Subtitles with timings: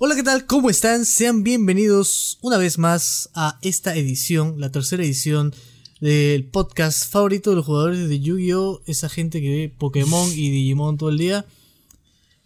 [0.00, 0.46] Hola, ¿qué tal?
[0.46, 1.04] ¿Cómo están?
[1.04, 5.52] Sean bienvenidos una vez más a esta edición, la tercera edición
[6.00, 8.80] del podcast favorito de los jugadores de Yu-Gi-Oh!
[8.86, 11.46] Esa gente que ve Pokémon y Digimon todo el día.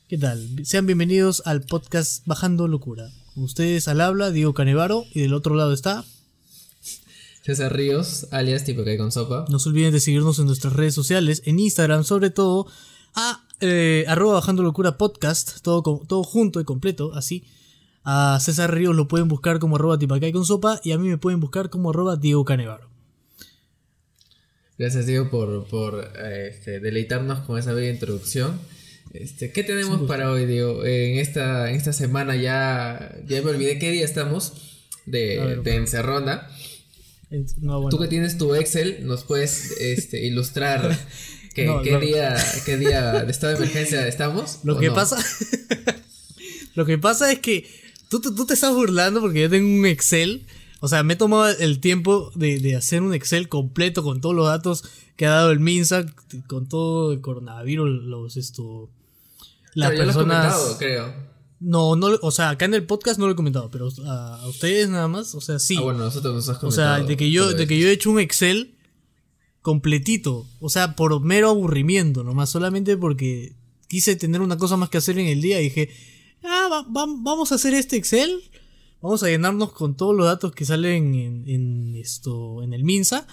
[0.09, 0.65] ¿Qué tal?
[0.65, 3.11] Sean bienvenidos al podcast Bajando Locura.
[3.35, 6.07] Con ustedes al habla, Diego Canevaro, y del otro lado está.
[7.45, 9.45] César Ríos, alias Tipo que con sopa.
[9.51, 12.67] No se olviden de seguirnos en nuestras redes sociales, en Instagram sobre todo,
[13.15, 17.45] a eh, arroba bajando locura podcast, todo, todo junto y completo, así.
[18.05, 21.19] A César Ríos lo pueden buscar como arroba tipacay con sopa y a mí me
[21.19, 22.91] pueden buscar como arroba Diego Canevaro.
[24.79, 28.59] Gracias Diego por, por eh, este, deleitarnos con esa bella introducción.
[29.13, 30.85] Este, ¿Qué tenemos para hoy, Diego?
[30.85, 34.55] En esta, en esta semana ya, ya me olvidé qué día estamos
[35.07, 36.49] de, ver, de encerrona.
[37.31, 37.91] En- No, bueno.
[37.97, 40.99] Tú que tienes tu Excel, nos puedes este, ilustrar
[41.67, 42.01] No, qué, no.
[42.01, 44.61] día, qué día de estado de emergencia estamos.
[44.65, 44.95] Lo ¿o que no?
[44.95, 45.17] pasa.
[46.75, 47.69] lo que pasa es que
[48.09, 50.47] tú, te- tú te estás burlando porque yo tengo un Excel.
[50.81, 54.35] O sea, me he tomado el tiempo de, de hacer un Excel completo con todos
[54.35, 54.85] los datos
[55.17, 56.07] que ha dado el MINSA,
[56.49, 58.91] con todo el coronavirus, los esto.
[59.75, 60.53] Las Pero ya lo has personas.
[60.55, 61.33] comentado, creo.
[61.61, 64.49] No, no, o sea, acá en el podcast no lo he comentado, pero a, a
[64.49, 65.77] ustedes nada más, o sea, sí.
[65.79, 66.97] Ah, bueno, nosotros nos has o comentado.
[66.97, 68.75] sea, de que yo, de que yo he hecho un Excel
[69.63, 73.55] completito, o sea, por mero aburrimiento, nomás, solamente porque
[73.89, 75.89] quise tener una cosa más que hacer en el día dije,
[76.43, 78.43] ah, va- va- vamos a hacer este Excel,
[79.01, 83.27] vamos a llenarnos con todos los datos que salen en, en esto, en el Minsa.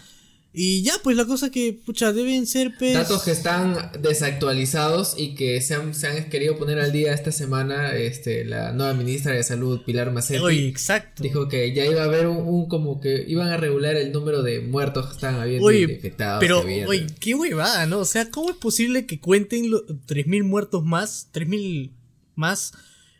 [0.52, 5.36] Y ya, pues la cosa que, pucha, deben ser pues, Datos que están desactualizados y
[5.36, 7.96] que se han, se han querido poner al día esta semana.
[7.96, 11.22] Este, la nueva ministra de Salud, Pilar Macetti, Oye, exacto.
[11.22, 14.42] dijo que ya iba a haber un, un como que iban a regular el número
[14.42, 16.40] de muertos que estaban habiendo Oye, infectados.
[16.40, 18.00] pero, oye, qué huevada, ¿no?
[18.00, 21.92] O sea, ¿cómo es posible que cuenten los 3.000 muertos más, 3.000
[22.34, 22.74] más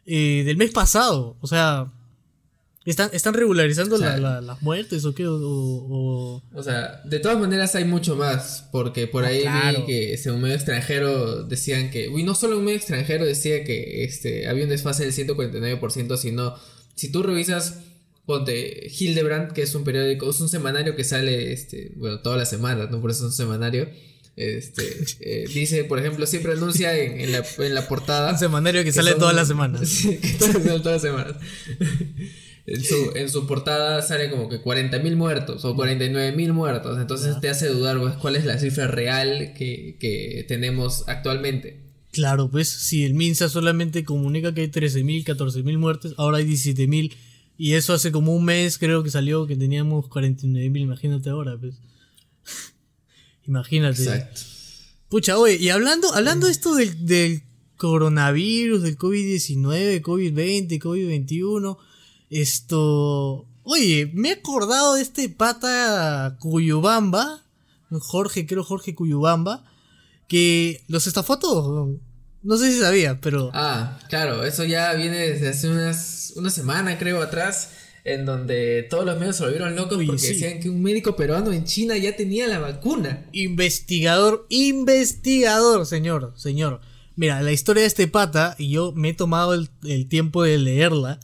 [0.08, 1.38] eh, del mes pasado?
[1.42, 1.92] O sea,
[2.90, 5.26] ¿están, están regularizando O sea, la- la- las muertes o qué?
[5.28, 9.80] O, o- O sea, de todas maneras hay mucho más, porque por Ah, ahí claro.
[9.82, 13.64] vi que este, un medio extranjero decían que, uy, no solo un medio extranjero decía
[13.64, 16.56] que este, había un desfase del 149%, sino
[16.96, 17.80] si tú revisas,
[18.26, 22.50] ponte Hildebrand, que es un periódico, es un semanario que sale, este, bueno, todas las
[22.50, 23.02] semanas, ¿no?
[23.02, 23.90] Por eso es un semanario.
[24.36, 24.84] Este,
[25.20, 28.32] eh, dice, por ejemplo, siempre anuncia en, en la, en la portada.
[28.34, 29.82] un semanario que, sale son- todas las semanas.
[30.22, 31.36] Que sale todas las semanas.
[32.74, 37.00] En su, en su portada sale como que 40.000 muertos o 49.000 muertos.
[37.00, 41.90] Entonces te hace dudar pues, cuál es la cifra real que, que tenemos actualmente.
[42.12, 47.14] Claro, pues si el MINSA solamente comunica que hay 13.000, 14.000 muertes, ahora hay 17.000.
[47.58, 51.76] Y eso hace como un mes creo que salió que teníamos 49.000, imagínate ahora, pues.
[53.48, 54.02] imagínate.
[54.02, 54.42] Exacto.
[55.10, 57.44] Pucha, oye, y hablando, hablando esto del, del
[57.78, 61.78] coronavirus, del COVID-19, COVID-20, COVID-21,
[62.30, 63.46] esto...
[63.64, 67.44] Oye, me he acordado de este pata Cuyubamba,
[67.92, 69.64] Jorge, creo Jorge Cuyubamba,
[70.28, 71.98] que los estafó a todos.
[72.42, 73.52] No sé si sabía, pero...
[73.54, 77.72] Ah, claro, eso ya viene desde hace unas, una semana, creo, atrás,
[78.06, 80.28] en donde todos los medios se volvieron locos porque sí.
[80.30, 83.26] decían que un médico peruano en China ya tenía la vacuna.
[83.34, 86.80] Investigador, investigador, señor, señor.
[87.16, 90.58] Mira, la historia de este pata, y yo me he tomado el, el tiempo de
[90.58, 91.20] leerla,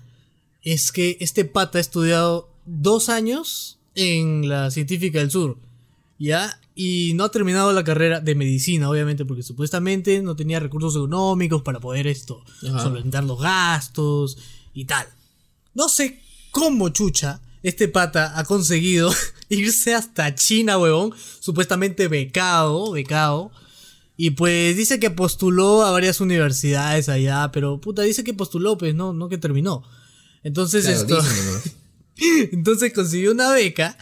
[0.65, 5.57] es que este pata ha estudiado dos años en la Científica del Sur,
[6.19, 6.59] ¿ya?
[6.75, 11.61] Y no ha terminado la carrera de medicina, obviamente, porque supuestamente no tenía recursos económicos
[11.61, 12.81] para poder esto, Ajá.
[12.81, 14.37] solventar los gastos
[14.73, 15.07] y tal.
[15.73, 16.19] No sé
[16.51, 19.11] cómo chucha este pata ha conseguido
[19.49, 21.13] irse hasta China, huevón.
[21.39, 23.51] Supuestamente becado, becado.
[24.17, 28.93] Y pues dice que postuló a varias universidades allá, pero puta, dice que postuló, pues
[28.93, 29.83] no, no que terminó.
[30.45, 31.69] Entonces Claro, esto.
[32.53, 33.97] Entonces consiguió una beca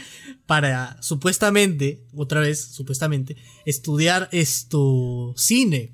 [0.46, 5.92] para supuestamente, otra vez, supuestamente, estudiar esto cine.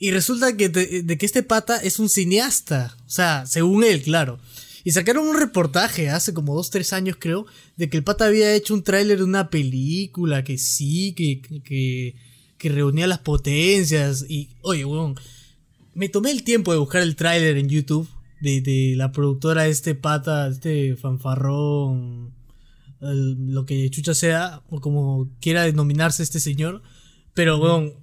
[0.00, 2.96] Y resulta que, de, de que este pata es un cineasta.
[3.06, 4.40] O sea, según él, claro.
[4.82, 8.52] Y sacaron un reportaje hace como dos, tres años, creo, de que el pata había
[8.52, 12.16] hecho un tráiler de una película, que sí, que, que,
[12.58, 14.26] que reunía las potencias.
[14.28, 15.14] Y, oye, weón,
[15.94, 18.08] me tomé el tiempo de buscar el tráiler en YouTube
[18.42, 22.34] de, de la productora de este pata, este fanfarrón,
[23.00, 26.82] el- lo que chucha sea, o como quiera denominarse este señor.
[27.34, 27.94] Pero, weón,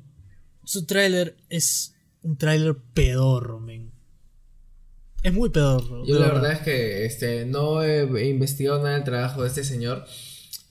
[0.63, 3.91] su tráiler es un tráiler pedorro, men.
[5.21, 6.05] Es muy pedorro.
[6.05, 6.41] Yo la verdad.
[6.41, 10.05] verdad es que este, no he investigado nada del trabajo de este señor.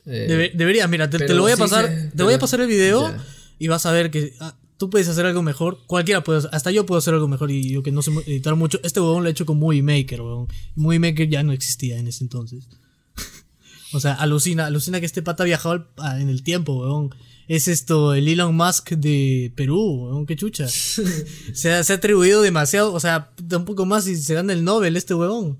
[0.06, 2.60] Eh, Debe- deberías, mira, te, te lo voy a sí pasar, te voy a pasar
[2.62, 3.22] el video ya.
[3.58, 6.70] y vas a ver que ah, tú puedes hacer algo mejor, cualquiera puede, hacer- hasta
[6.70, 9.28] yo puedo hacer algo mejor y yo que no sé editar mucho, este huevón lo
[9.28, 10.48] ha hecho con Movie Maker, huevón.
[10.76, 12.68] Movie Maker ya no existía en ese entonces.
[13.92, 15.86] o sea, alucina, alucina que este pata ha viajado
[16.18, 17.14] en el tiempo, huevón.
[17.48, 20.68] Es esto, el Elon Musk de Perú, huevón, qué chucha.
[21.52, 24.64] se, ha, se ha atribuido demasiado, o sea, un poco más y se gana el
[24.64, 25.58] Nobel este huevón.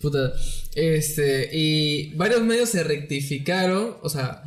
[0.00, 0.32] Puta.
[0.74, 4.42] Este, y varios medios se rectificaron, o sea,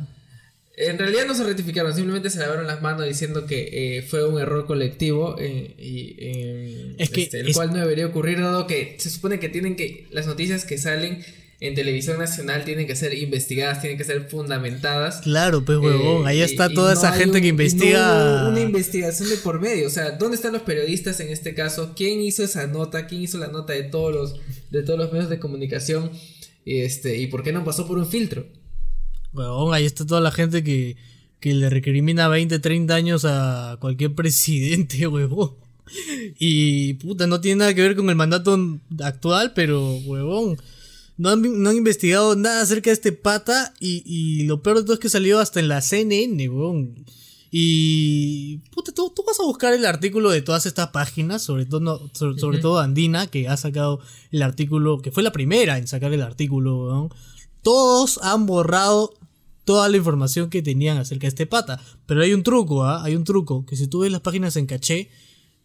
[0.80, 4.40] en realidad no se rectificaron, simplemente se lavaron las manos diciendo que eh, fue un
[4.40, 8.66] error colectivo eh, y, eh, Es que este, el es- cual no debería ocurrir dado
[8.66, 11.24] que se supone que tienen que las noticias que salen
[11.60, 15.22] en televisión nacional tienen que ser investigadas, tienen que ser fundamentadas.
[15.22, 18.48] Claro, pues huevón, ahí está toda no esa gente un- que no investiga.
[18.48, 21.94] una investigación de por medio, o sea, ¿dónde están los periodistas en este caso?
[21.96, 23.08] ¿Quién hizo esa nota?
[23.08, 24.40] ¿Quién hizo la nota de todos los
[24.70, 26.12] de todos los medios de comunicación?
[26.64, 28.46] Este, ¿y por qué no pasó por un filtro?
[29.32, 30.96] Huevón, ahí está toda la gente que,
[31.40, 35.52] que le recrimina 20, 30 años a cualquier presidente, huevón.
[36.38, 38.58] Y puta, no tiene nada que ver con el mandato
[39.02, 40.58] actual, pero huevón.
[41.16, 44.82] No han, no han investigado nada acerca de este pata y, y lo peor de
[44.84, 47.04] todo es que salió hasta en la CNN, huevón.
[47.50, 51.80] Y puta, tú, tú vas a buscar el artículo de todas estas páginas, sobre todo,
[51.80, 55.88] no- sobre, sobre todo Andina, que ha sacado el artículo, que fue la primera en
[55.88, 57.08] sacar el artículo, weón.
[57.62, 59.14] Todos han borrado
[59.68, 61.78] toda la información que tenían acerca de este pata.
[62.06, 63.04] Pero hay un truco, ¿ah?
[63.04, 65.10] Hay un truco, que si tú ves las páginas en caché,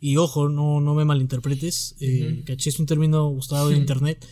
[0.02, 4.28] y ojo, no, no me malinterpretes, eh, caché es un término usado en internet,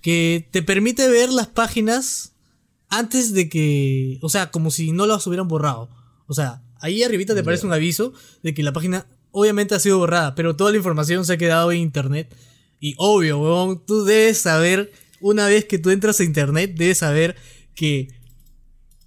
[0.00, 2.34] que te permite ver las páginas
[2.88, 5.88] antes de que, o sea, como si no las hubieran borrado.
[6.28, 8.12] O sea, ahí arribita te aparece un aviso
[8.44, 11.72] de que la página obviamente ha sido borrada, pero toda la información se ha quedado
[11.72, 12.32] en internet.
[12.78, 17.34] Y obvio, weón, tú debes saber, una vez que tú entras a internet, debes saber
[17.74, 18.14] que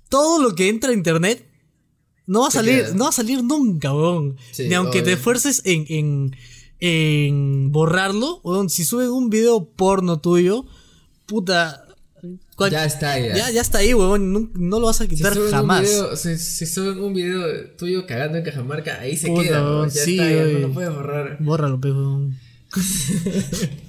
[0.10, 1.46] todo lo que entra a internet
[2.28, 2.94] no va a salir, queda.
[2.94, 4.38] no va a salir nunca, weón.
[4.52, 6.36] Sí, Ni aunque te esfuerces en, en,
[6.80, 10.66] en borrarlo, weón, si suben un video porno tuyo,
[11.26, 11.86] puta.
[12.56, 13.36] cual- Ya está, ya.
[13.36, 14.32] ya, ya está ahí, weón.
[14.34, 15.82] No, no lo vas a quitar jamás.
[15.84, 17.42] Video, si, si suben un video
[17.78, 20.74] tuyo cagando en Cajamarca, ahí se Puta, queda, weón, ya sí, está, ya no lo
[20.74, 21.38] puedes borrar.
[21.40, 22.38] Bórralo, pues, weón.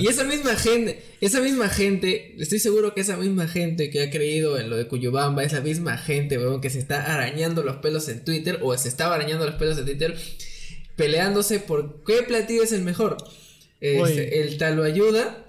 [0.00, 4.10] Y esa misma gente, esa misma gente, estoy seguro que esa misma gente que ha
[4.10, 8.08] creído en lo de Cuyubamba, esa misma gente, weón, que se está arañando los pelos
[8.08, 10.16] en Twitter, o se estaba arañando los pelos en Twitter,
[10.96, 13.16] peleándose por qué platillo es el mejor.
[13.80, 15.45] Este, el talo ayuda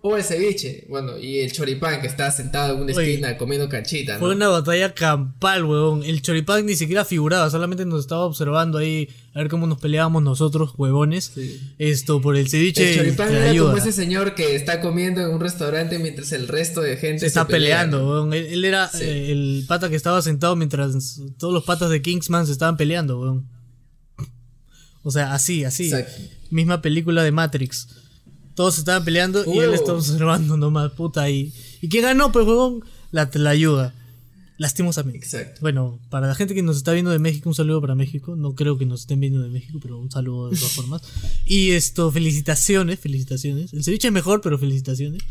[0.00, 0.86] o el ceviche.
[0.88, 3.10] Bueno, y el choripán que está sentado en una Oye.
[3.10, 4.20] esquina comiendo canchita, ¿no?
[4.20, 6.04] Fue una batalla campal, weón.
[6.04, 10.22] El choripán ni siquiera figuraba, solamente nos estaba observando ahí a ver cómo nos peleábamos
[10.22, 11.32] nosotros, huevones.
[11.34, 11.60] Sí.
[11.78, 12.90] Esto por el ceviche.
[12.92, 13.66] El choripán era ayuda.
[13.72, 17.26] como ese señor que está comiendo en un restaurante mientras el resto de gente Se
[17.26, 18.32] está pelea, peleando, weón.
[18.34, 19.02] Él, él era Sí.
[19.02, 23.20] eh, el pata que estaba sentado mientras todos los patas de Kingsman se estaban peleando,
[23.20, 23.48] weón.
[25.02, 25.86] O sea, así, así.
[25.86, 26.20] Exacto.
[26.50, 27.88] Misma película de Matrix.
[28.58, 31.30] Todos se estaban peleando y él estaba observando nomás, puta.
[31.30, 32.32] Y, ¿Y quién ganó?
[32.32, 32.82] Pues, weón,
[33.12, 33.94] la, la ayuda.
[34.56, 35.18] Lastimosamente.
[35.18, 35.60] Exacto.
[35.60, 38.34] Bueno, para la gente que nos está viendo de México, un saludo para México.
[38.34, 41.02] No creo que nos estén viendo de México, pero un saludo de todas formas.
[41.46, 43.72] Y esto, felicitaciones, felicitaciones.
[43.72, 45.22] El ceviche es mejor, pero felicitaciones.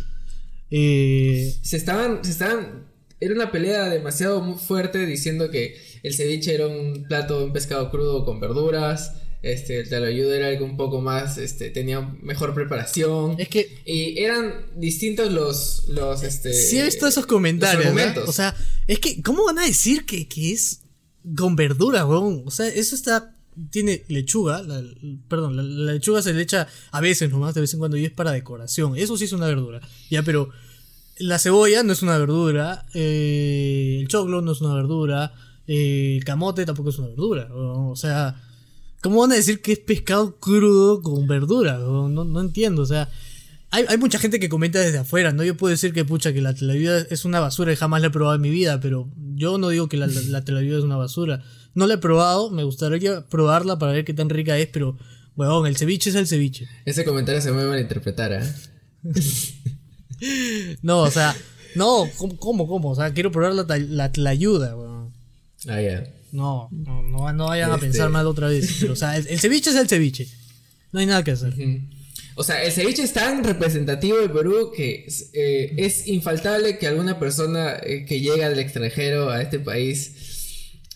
[0.71, 2.85] Eh, Se estaban, se estaban,
[3.19, 8.23] era una pelea demasiado fuerte diciendo que el ceviche era un plato, un pescado crudo
[8.23, 13.35] con verduras, este, el talayudo era algo un poco más, este, tenía mejor preparación.
[13.39, 16.53] es que Y eran distintos los, los, este...
[16.53, 17.94] sí he visto esos comentarios.
[18.27, 18.56] O sea,
[18.87, 20.81] es que, ¿cómo van a decir que, que es
[21.37, 22.44] con verdura, weón?
[22.45, 23.33] O sea, eso está.
[23.71, 24.83] Tiene lechuga, la-
[25.27, 28.06] perdón, la, la lechuga se le echa a veces nomás, de vez en cuando, y
[28.06, 28.95] es para decoración.
[28.95, 29.81] Eso sí es una verdura.
[30.11, 30.49] Ya, pero
[31.17, 35.33] la cebolla no es una verdura, eh, el choclo no es una verdura,
[35.65, 37.47] eh, el camote tampoco es una verdura.
[37.51, 37.91] weón.
[37.91, 38.44] O sea,
[39.07, 41.80] ¿cómo van a decir que es pescado crudo con verdura?
[41.80, 42.14] weón?
[42.14, 43.09] No, no entiendo, o sea.
[43.69, 45.44] Hay, hay mucha gente que comenta desde afuera, ¿no?
[45.44, 48.09] Yo puedo decir que, pucha, que la televida es una basura y jamás la he
[48.11, 50.95] probado en mi vida, pero yo no digo que la, la, la televida es una
[50.95, 51.44] basura.
[51.73, 54.97] No la he probado, me gustaría probarla para ver qué tan rica es, pero,
[55.35, 56.68] huevón, el ceviche es el ceviche.
[56.85, 58.44] Ese comentario se me va a malinterpretar, ¿eh?
[60.81, 61.35] No, o sea,
[61.76, 62.68] no, ¿cómo, cómo?
[62.68, 62.90] cómo?
[62.92, 65.14] O sea, quiero probar la, la tlayuda, huevón.
[65.68, 66.04] Ah, ya.
[66.37, 68.77] No, no, no, no vayan a Este- pensar mal otra vez.
[68.79, 70.27] Pero, o sea, el, el ceviche es el ceviche.
[70.91, 71.56] No hay nada que hacer.
[72.35, 77.17] O sea, el ceviche es tan representativo de Perú que eh, es infaltable que alguna
[77.17, 80.11] persona eh, que llega del extranjero a este país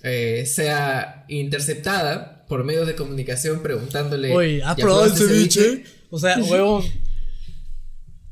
[0.03, 4.31] eh, sea interceptada por medios de comunicación preguntándole.
[4.35, 5.83] Oye, ¿has ¿ya probado el ceviche?
[6.11, 6.83] O sea, huevón.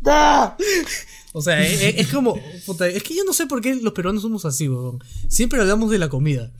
[1.32, 2.36] O sea, es, es- es como.
[2.38, 5.00] es que yo no sé por qué los peruanos somos así, huevón.
[5.28, 6.52] Siempre hablamos de la comida.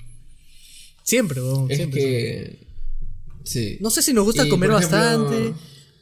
[1.10, 1.70] Siempre, weón.
[1.72, 2.00] Es siempre.
[2.02, 2.68] que.
[3.44, 3.78] Sí.
[3.82, 5.54] No sé si nos gusta Y, comer ejemplo- bastante.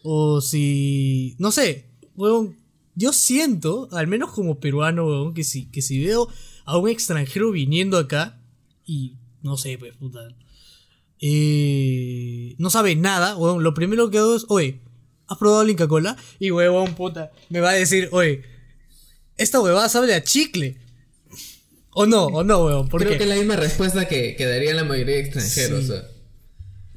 [0.04, 1.36] O si.
[1.40, 1.86] No sé,
[2.16, 2.56] weón.
[2.96, 6.28] Yo siento, al menos como peruano, weón, que si, que si veo
[6.66, 8.42] a un extranjero viniendo acá
[8.86, 10.20] y no sé, pues puta.
[11.22, 13.64] eh, no sabe nada, weón.
[13.64, 14.82] Lo primero que hago es, oye,
[15.28, 16.18] ¿has probado la Inca Cola?
[16.40, 18.44] Y weón, puta, me va a decir, oye,
[19.38, 20.78] esta huevada sabe a chicle.
[22.00, 22.88] O no, o no, weón.
[22.89, 25.86] Creo que es la misma respuesta que, que darían la mayoría de extranjeros.
[25.86, 25.92] Sí.
[25.92, 26.08] o sea.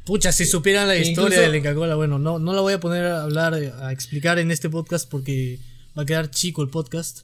[0.04, 2.72] Pucha, si supieran la Incluso- historia de la Inca Cola, bueno, no, no la voy
[2.74, 5.58] a poner a hablar, a explicar en este podcast porque
[5.96, 7.20] va a quedar chico el podcast.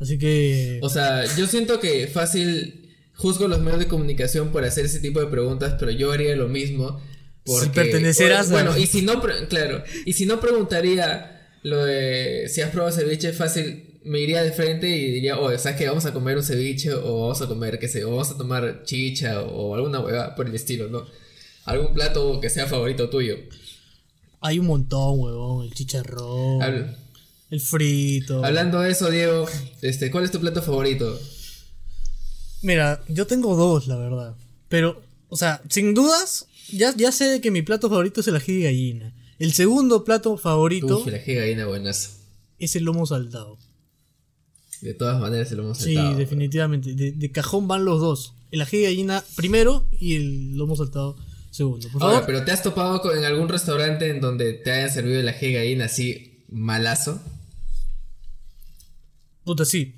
[0.00, 0.78] Así que.
[0.82, 5.20] O sea, yo siento que fácil juzgo los medios de comunicación por hacer ese tipo
[5.20, 7.00] de preguntas, pero yo haría lo mismo.
[7.44, 11.84] Porque, Si pertenecerás o- Bueno, a- y si no, claro, y si no preguntaría lo
[11.84, 15.88] de si has probado ceviche, fácil, me iría de frente y diría, oye, ¿sabes qué?
[15.88, 18.82] Vamos a comer un ceviche o vamos a comer, qué sé, o vamos a tomar
[18.84, 21.04] chicha o, alguna hueva por el estilo, ¿no?
[21.64, 23.36] Algún plato que sea favorito tuyo.
[24.40, 25.64] Hay un montón, huevón.
[25.64, 26.96] El chicharrón, Habl-
[27.50, 28.44] el frito.
[28.44, 29.46] hablando de eso, Diego,
[29.80, 31.18] este, ¿cuál es tu plato favorito?
[32.62, 34.34] Mira, yo tengo dos, la verdad.
[34.68, 38.58] Pero, o sea, sin dudas, ya, ya sé que mi plato favorito es el ají
[38.58, 39.14] de gallina.
[39.38, 42.10] El segundo plato favorito Uf, la gallina buenazo.
[42.58, 43.58] es el lomo saltado.
[44.80, 46.16] De todas maneras, se lo hemos Sí, saltado.
[46.18, 46.94] definitivamente.
[46.94, 48.34] De, de cajón van los dos.
[48.50, 51.16] El ají de gallina primero y el lomo saltado
[51.50, 51.88] segundo.
[51.88, 52.22] Por favor.
[52.26, 55.46] Pero ¿te has topado con, en algún restaurante en donde te hayan servido el ají
[55.48, 57.20] de gallina así malazo?
[59.44, 59.94] Puta, sí.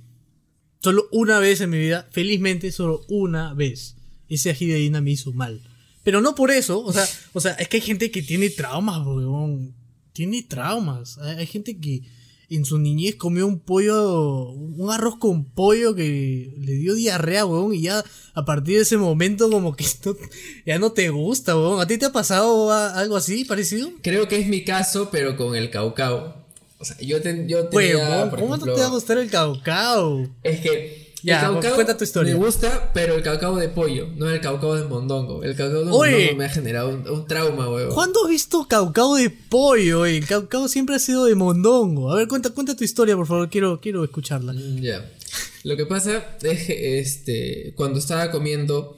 [0.82, 3.96] Solo una vez en mi vida, felizmente, solo una vez.
[4.28, 5.60] Ese ají de gallina me hizo mal.
[6.04, 9.04] Pero no por eso, o sea, o sea, es que hay gente que tiene traumas,
[9.04, 9.74] weón.
[10.12, 11.18] Tiene traumas.
[11.18, 12.02] Hay, hay gente que
[12.48, 17.74] en su niñez comió un pollo, un arroz con pollo que le dio diarrea, weón,
[17.74, 20.16] y ya a partir de ese momento como que esto
[20.64, 21.80] ya no te gusta, weón.
[21.80, 23.90] ¿A ti te ha pasado algo así, parecido?
[24.02, 26.44] Creo que es mi caso, pero con el caucao.
[26.78, 29.16] O sea, yo, ten- yo Weón, tenía, por ¿cómo ejemplo, no te va a gustar
[29.18, 30.28] el caucao?
[30.42, 32.34] Es que Ya, el caucao cuenta tu historia.
[32.34, 35.42] me gusta, pero el caucao de pollo, no el caucao de mondongo.
[35.42, 36.12] El caucao de Oye.
[36.12, 37.92] mondongo me ha generado un, un trauma, weón.
[37.94, 40.04] ¿Cuándo has visto caucao de pollo?
[40.06, 42.12] El caucao siempre ha sido de mondongo.
[42.12, 43.48] A ver, cuenta, cuenta tu historia, por favor.
[43.50, 44.52] Quiero, quiero escucharla.
[44.52, 45.10] Mm, Ya.
[45.64, 48.96] Lo que pasa es que este, cuando estaba comiendo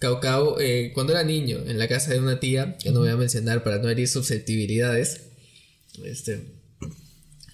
[0.00, 3.16] caucao, eh, cuando era niño, en la casa de una tía, que no voy a
[3.16, 5.20] mencionar para no herir susceptibilidades,
[6.04, 6.44] este,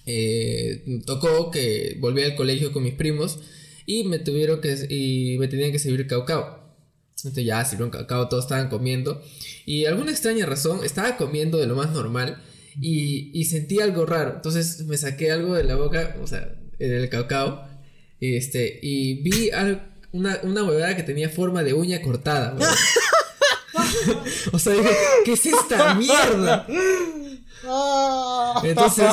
[0.07, 3.39] eh, tocó que volví al colegio con mis primos
[3.85, 6.63] y me tuvieron que, y me tenían que servir caucao.
[7.17, 9.21] Entonces ya sirvieron caucao, todos estaban comiendo.
[9.65, 12.41] Y alguna extraña razón, estaba comiendo de lo más normal
[12.79, 14.33] y, y sentí algo raro.
[14.35, 17.67] Entonces me saqué algo de la boca, o sea, del caucao.
[18.19, 19.49] Y, este, y vi
[20.11, 22.55] una, una huevada que tenía forma de uña cortada.
[24.51, 24.89] o sea, dije,
[25.25, 26.67] ¿qué es esta mierda?
[28.63, 29.07] Entonces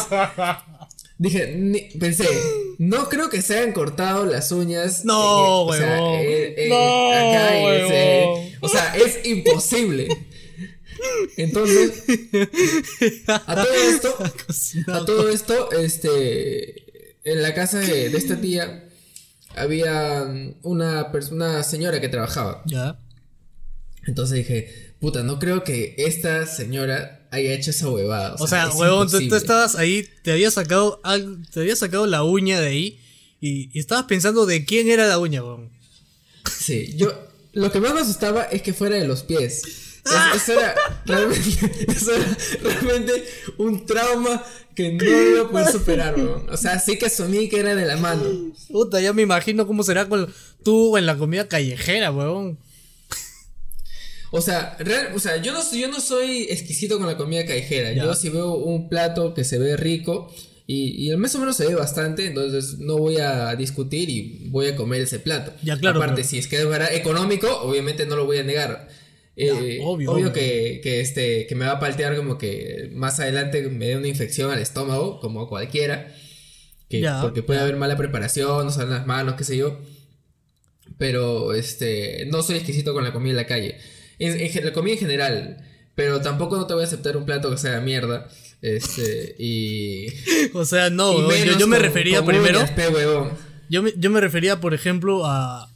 [1.19, 2.27] dije, ni- pensé,
[2.79, 5.05] no creo que se hayan cortado las uñas.
[5.05, 6.15] No, eh, o sea, huevón.
[6.21, 8.51] eh, eh, No, acá y ese- huevón.
[8.61, 10.09] o sea, es imposible.
[11.37, 12.05] Entonces,
[13.47, 14.19] a todo esto,
[14.93, 18.85] a todo esto, este, en la casa de, de esta tía
[19.57, 20.25] había
[20.63, 22.63] una persona, señora que trabajaba.
[22.67, 22.99] Ya.
[24.07, 28.37] Entonces dije, puta, no creo que esta señora haya hecho esa huevada.
[28.39, 32.61] O sea, huevón, tú, estabas ahí, te había sacado algo, te había sacado la uña
[32.61, 33.01] de ahí
[33.41, 35.71] y, y estabas pensando de quién era la uña, huevón.
[36.57, 37.13] Sí, yo.
[37.55, 39.63] Lo que más me asustaba es que fuera de los pies.
[39.65, 40.75] Es- eso, era
[41.07, 43.25] realmente, eso era realmente
[43.59, 44.43] un trauma
[44.75, 46.49] que no iba a poder superar, weón.
[46.51, 48.25] O sea, sí que asumí que era de la mano.
[48.69, 50.33] Puta, ya me imagino cómo será con
[50.65, 52.59] tú en la comida callejera, huevón.
[54.35, 57.45] O sea, real- o sea yo, no, soy- yo no soy exquisito con la comida
[57.47, 57.93] callejera.
[57.93, 58.05] Ya.
[58.05, 60.35] Yo si veo un plato que se ve rico
[60.67, 64.69] y, y más o menos se ve bastante, entonces no voy a discutir y voy
[64.69, 65.53] a comer ese plato.
[65.63, 68.43] Ya, claro, Aparte, pero- si es que es bara- económico, obviamente no lo voy a
[68.43, 68.89] negar.
[69.37, 70.33] Eh, Ya, obvio, obvio, obvio.
[70.33, 74.09] Que, que, este, que me va a paltear como que más adelante me dé una
[74.09, 76.15] infección al estómago, como cualquiera.
[76.89, 79.79] Que, porque puede haber mala preparación, no salen las manos, qué sé yo.
[80.99, 83.79] Pero este no soy exquisito con la comida en la calle.
[84.25, 85.69] En, en gen- la comida en general.
[85.95, 88.29] Pero tampoco no te voy a aceptar un plato que sea mierda.
[88.63, 89.35] Este.
[89.39, 90.07] Y.
[90.55, 92.61] O sea, no, yo, yo me con- refería con primero.
[92.61, 92.73] uñas.
[93.69, 95.69] Yo me, yo me refería, por ejemplo, a.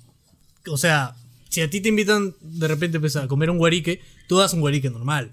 [0.68, 1.14] O sea,
[1.48, 4.60] si a ti te invitan de repente pues, a comer un guarique, tú das un
[4.60, 5.30] guarique normal.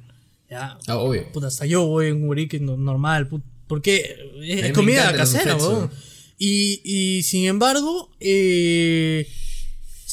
[0.49, 0.77] Ya.
[0.87, 1.31] Ah, obvio.
[1.31, 3.27] Puta, hasta yo voy a un guarique no- normal.
[3.67, 5.89] porque es comida casera, weón.
[6.37, 9.27] Y, y sin embargo, eh,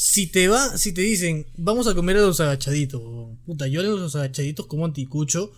[0.03, 3.03] Si te va, si te dicen, vamos a comer a los agachaditos,
[3.45, 5.53] puta, yo en los agachaditos como anticucho,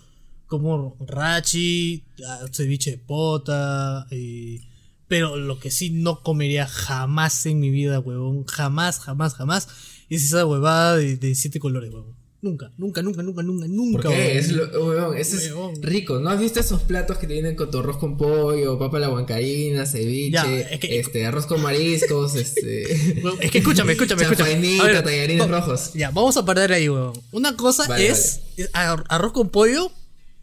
[0.49, 2.03] como rachi,
[2.51, 4.61] ceviche de pota, eh,
[5.07, 9.69] pero lo que sí no comería jamás en mi vida, huevón, jamás, jamás, jamás,
[10.11, 12.17] es esa huevada de, de siete colores, huevón.
[12.45, 14.13] Nunca, nunca, nunca, nunca, nunca, nunca.
[14.17, 16.19] Es lo, huevón, ese es rico.
[16.19, 19.01] ¿No has visto esos platos que te vienen con tu arroz con pollo, papa a
[19.01, 22.93] la huancaína, ceviche, Ya, es que- este, arroz con mariscos, este.
[23.41, 24.81] Es que escúchame, escúchame, escúchame.
[24.81, 25.93] A ver, tallarines va- rojos.
[25.95, 27.13] Ya, vamos a parar ahí, huevón.
[27.31, 29.93] Una cosa Vale, es, es ar- arroz con pollo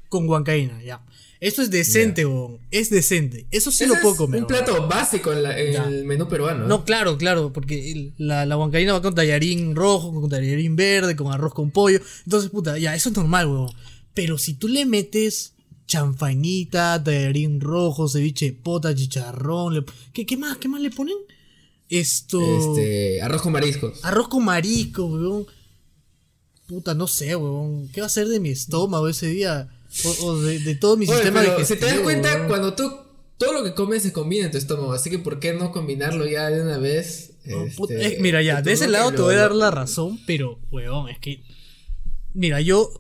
[0.07, 1.01] con huancaína, ya.
[1.41, 2.59] Eso es decente, huevón.
[2.69, 3.47] Es decente.
[3.49, 4.43] Eso sí Ese lo puedo es comer.
[4.43, 4.65] Un huevón.
[4.65, 5.83] plato básico en, la- en Ya.
[5.87, 6.65] el menú peruano.
[6.65, 6.67] ¿eh?
[6.67, 11.15] No, claro, claro, porque el- la, la huancaína va con tallarín rojo, con tallarín verde,
[11.15, 12.01] con arroz con pollo.
[12.25, 13.71] Entonces, puta, ya, eso es normal, huevón.
[14.13, 15.53] Pero si tú le metes
[15.87, 20.57] chanfainita, tallarín rojo, ceviche de pota, chicharrón, le- ¿qué, ¿qué más?
[20.57, 21.15] ¿Qué más le ponen?
[21.87, 22.39] Esto...
[22.75, 24.03] Este, arroz con mariscos.
[24.03, 25.45] Arroz con marisco, weón.
[26.67, 27.87] Puta, no sé, weón.
[27.89, 29.69] ¿Qué va a ser de mi estómago ese día?
[30.05, 31.65] O, o de, de todo mi Oye, sistema digestivo.
[31.67, 32.91] si te das cuenta, cuando tú.
[33.37, 34.91] Todo lo que comes se combina en tu estómago.
[34.91, 37.35] Así que, ¿por qué no combinarlo ya de una vez?
[37.45, 40.59] No, Este, eh, mira, ya, de ese lado te voy a dar la razón, pero,
[40.71, 41.41] weón, es que.
[42.33, 42.91] Mira, yo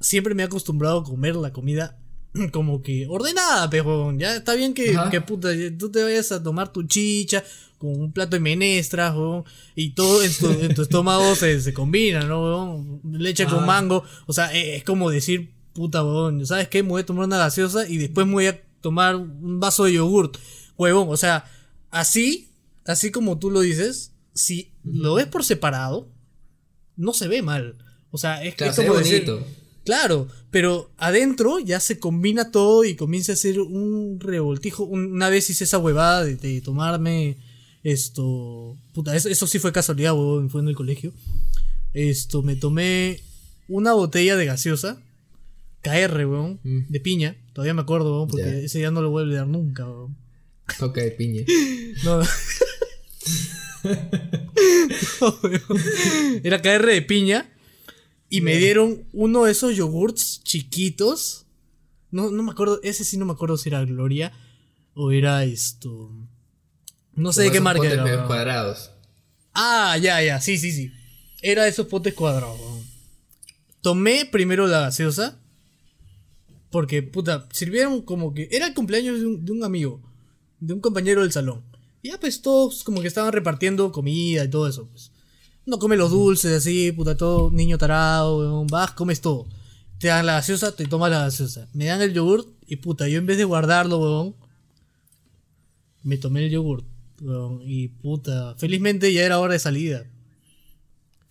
[0.00, 1.96] siempre me he acostumbrado a comer la comida
[2.52, 6.72] como que ordenada, pero ya está bien que, que puta, tú te vayas a tomar
[6.72, 7.44] tu chicha
[7.78, 9.44] con un plato de menestras, weón,
[9.76, 13.00] y todo en tu, en tu estómago se, se combina, ¿no, weón?
[13.12, 16.82] Leche con mango, o sea, eh, es como decir, puta, weón, ¿sabes qué?
[16.82, 19.94] Me voy a tomar una gaseosa y después me voy a tomar un vaso de
[19.94, 20.36] yogurt,
[20.78, 21.44] huevón, o sea,
[21.90, 22.48] así,
[22.86, 26.08] así como tú lo dices, si lo ves por separado,
[26.96, 27.76] no se ve mal.
[28.10, 29.24] O sea, es, Claro, es como decir.
[29.84, 34.84] Claro, pero adentro ya se combina todo y comienza a ser un revoltijo.
[34.84, 37.36] Un- Una vez hice esa huevada de, de tomarme
[37.82, 38.76] esto.
[38.94, 41.12] Puta, eso, eso sí fue casualidad, huevón, fue en el colegio.
[41.92, 43.20] Esto, me tomé
[43.68, 45.00] una botella de gaseosa.
[45.84, 46.86] KR, weón, Mm.
[46.88, 47.36] de piña.
[47.52, 50.16] Todavía me acuerdo, weón, porque ese día no lo voy a olvidar nunca, weón.
[50.78, 51.44] Coca de piña.
[52.04, 52.20] No.
[55.20, 56.40] No, weón.
[56.42, 57.50] Era KR de piña.
[58.30, 61.46] Y me dieron uno de esos yogurts chiquitos.
[62.10, 64.32] No, no me acuerdo, ese sí no me acuerdo si era Gloria
[64.94, 66.10] o era esto.
[67.14, 68.26] No sé de qué marca potes era.
[68.26, 68.90] cuadrados.
[69.52, 70.90] Ah, ya, ya, sí, sí, sí.
[71.42, 72.58] Era de esos potes cuadrados.
[72.58, 72.82] weón.
[73.82, 75.38] Tomé primero la gaseosa.
[76.74, 78.48] Porque, puta, sirvieron como que.
[78.50, 80.00] Era el cumpleaños de un, amigo.
[80.58, 81.62] De un compañero del salón.
[82.02, 85.12] Y ya, pues todos como que estaban repartiendo comida y todo eso, pues.
[85.66, 88.66] Uno come los dulces así, puta, todo niño tarado, weón.
[88.66, 89.46] Vas, comes todo.
[90.00, 91.68] Te dan la gaseosa, te tomas la gaseosa.
[91.74, 94.34] Me dan el yogurt y, puta, yo en vez de guardarlo, weón.
[96.02, 96.84] Me tomé el yogurt,
[97.20, 97.60] weón.
[97.64, 100.10] Y, puta, felizmente ya era hora de salida.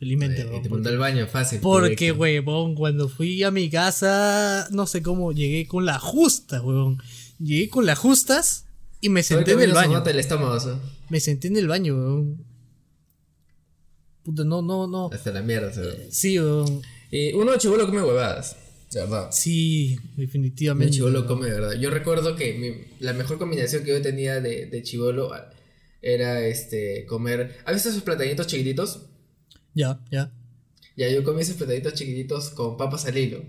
[0.04, 1.60] Felizmente, Eh, te mandó al baño fácil.
[1.62, 7.02] porque, huevón, cuando fui a mi casa, no sé cómo, llegué con las justas, huevón.
[7.39, 8.66] Llegué con las justas
[9.00, 9.94] y me senté en el baño.
[9.94, 10.70] nota el estómago, ¿sí?
[11.10, 12.44] Me senté en el baño, huevón.
[14.24, 15.10] Puta, no, no, no.
[15.13, 15.82] Hasta la mierda, ¿sí?
[16.10, 16.82] Sí, huevón.
[17.12, 18.58] Y uno chivolo come huevadas.
[18.92, 19.30] De verdad.
[19.32, 20.94] Sí, definitivamente.
[20.94, 21.28] chivolo huevón.
[21.38, 21.74] come de verdad.
[21.80, 25.32] Yo recuerdo que mi- la mejor combinación que yo tenía de, de chivolo
[26.02, 27.58] era este comer.
[27.66, 29.04] ¿Has visto esos platanitos chiquititos?
[29.74, 30.32] Ya, ya.
[30.96, 33.44] Ya, yo comí esos platanitos chiquititos con papas al hilo.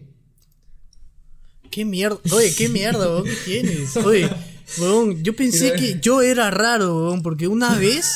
[1.71, 2.19] ¿Qué mierda?
[2.33, 3.25] Oye, ¿qué mierda, huevón?
[3.25, 3.97] ¿Qué tienes?
[3.99, 4.31] Oye,
[4.79, 8.07] huevón, yo pensé que yo era raro, huevón, porque una vez.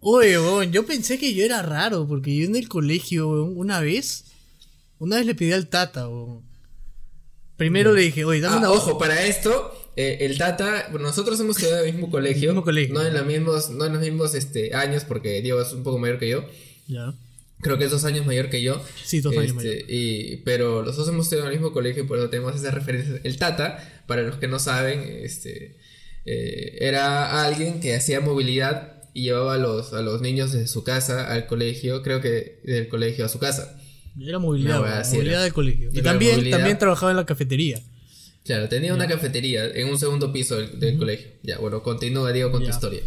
[0.00, 3.80] Oye, huevón, yo pensé que yo era raro, porque yo en el colegio, huevón, una
[3.80, 4.24] vez.
[4.98, 6.42] Una vez le pedí al tata, huevón.
[7.56, 11.56] Primero le dije, oye, dame Ah, una ojo, para esto, eh, el Tata, nosotros hemos
[11.56, 12.50] estudiado en el mismo colegio.
[12.50, 12.94] Mismo colegio.
[12.94, 15.98] No en los mismos, no en los mismos este, años, porque Diego es un poco
[15.98, 16.44] mayor que yo.
[16.88, 17.14] Ya.
[17.60, 18.82] Creo que es dos años mayor que yo.
[19.04, 19.76] Sí, dos años Este, mayor.
[19.88, 22.74] Y, pero los dos hemos estudiado en el mismo colegio y por eso tenemos esas
[22.74, 23.20] referencias.
[23.24, 25.76] El Tata, para los que no saben, este,
[26.26, 30.82] eh, era alguien que hacía movilidad y llevaba a los, a los niños de su
[30.84, 33.78] casa al colegio, creo que del colegio a su casa.
[34.20, 34.80] Era movilidad, No,
[35.10, 35.42] movilidad era.
[35.44, 35.88] del colegio.
[35.92, 36.58] Y también, movilidad.
[36.58, 37.80] también trabajaba en la cafetería.
[38.44, 41.28] Claro, tenía una cafetería en un segundo piso del, del colegio.
[41.42, 42.68] Ya, bueno, continúa, Diego, con Ya.
[42.68, 43.02] tu historia.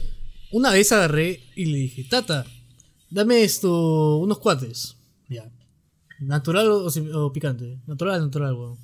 [0.52, 2.46] Una vez agarré y le dije, Tata,
[3.10, 4.96] dame esto, unos cuates.
[5.30, 5.52] Ya.
[6.20, 7.78] ¿Natural o, picante?
[7.86, 8.78] Natural, natural, weón.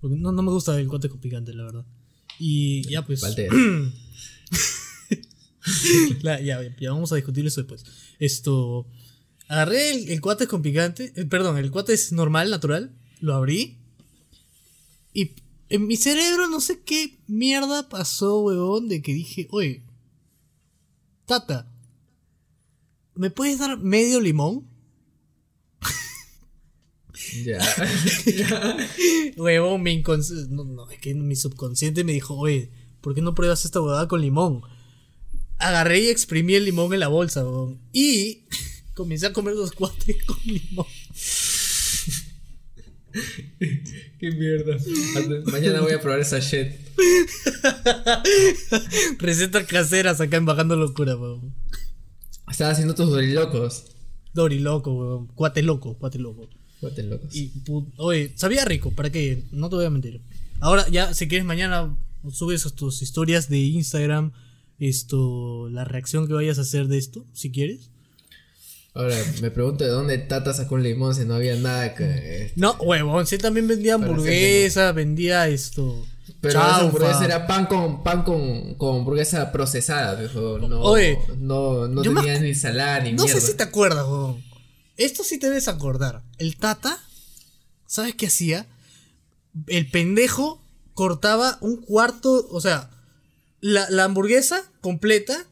[0.00, 1.84] Porque no, no me gusta el cuate con picante, la verdad.
[2.38, 3.20] Y ya pues.
[6.22, 7.84] La- ya, ya vamos a discutir eso después.
[8.18, 8.86] Esto.
[9.48, 11.12] Agarré el, el cuate con picante.
[11.16, 12.92] eh, perdón, el cuate es normal, natural.
[13.20, 13.76] Lo abrí.
[15.12, 15.32] Y
[15.68, 19.82] en mi cerebro no sé qué mierda pasó, weón, de que dije, oye,
[21.26, 21.66] Tata.
[23.18, 24.66] ¿me puedes dar medio limón?
[27.44, 27.58] Ya.
[28.26, 28.76] ya.
[29.36, 30.54] Huevón, mi inconsciente.
[30.54, 34.08] No, no, es que mi subconsciente me dijo, oye, ¿por qué no pruebas esta huevada
[34.08, 34.62] con limón?
[35.58, 37.80] Agarré y exprimí el limón en la bolsa, huevón.
[37.92, 38.44] Y
[38.94, 40.86] comencé a comer los cuates con limón.
[44.18, 44.76] Qué mierda.
[45.50, 46.72] Mañana voy a probar esa shit.
[49.18, 51.54] Recetas caseras acá en Bajando Locura, huevón.
[52.50, 53.84] Estaba haciendo tus dorilocos.
[54.34, 55.26] Dori loco, huevón.
[55.28, 56.48] Cuate loco, cuate loco.
[56.80, 57.34] Cuate locos.
[57.34, 59.44] Y, pu- oye, sabía rico, ¿para qué?
[59.50, 60.20] No te voy a mentir.
[60.60, 61.96] Ahora, ya, si quieres, mañana
[62.30, 64.32] subes a tus historias de Instagram,
[64.78, 67.90] esto, la reacción que vayas a hacer de esto, si quieres.
[68.94, 72.52] Ahora, me pregunto de dónde Tata sacó un limón si no había nada que.
[72.56, 76.04] No, huevón, sí también vendía hamburguesa, vendía esto.
[76.40, 80.58] Pero esa hamburguesa era pan con pan con, con hamburguesa procesada, viejo.
[80.58, 83.40] No, Oye, no, no tenía ni ensalada ni No mierda.
[83.40, 84.42] sé si te acuerdas, huevón.
[84.96, 86.22] Esto sí te debes acordar.
[86.38, 86.98] El Tata,
[87.86, 88.66] ¿sabes qué hacía?
[89.68, 90.60] El pendejo
[90.94, 92.90] cortaba un cuarto, o sea,
[93.60, 95.46] la, la hamburguesa completa,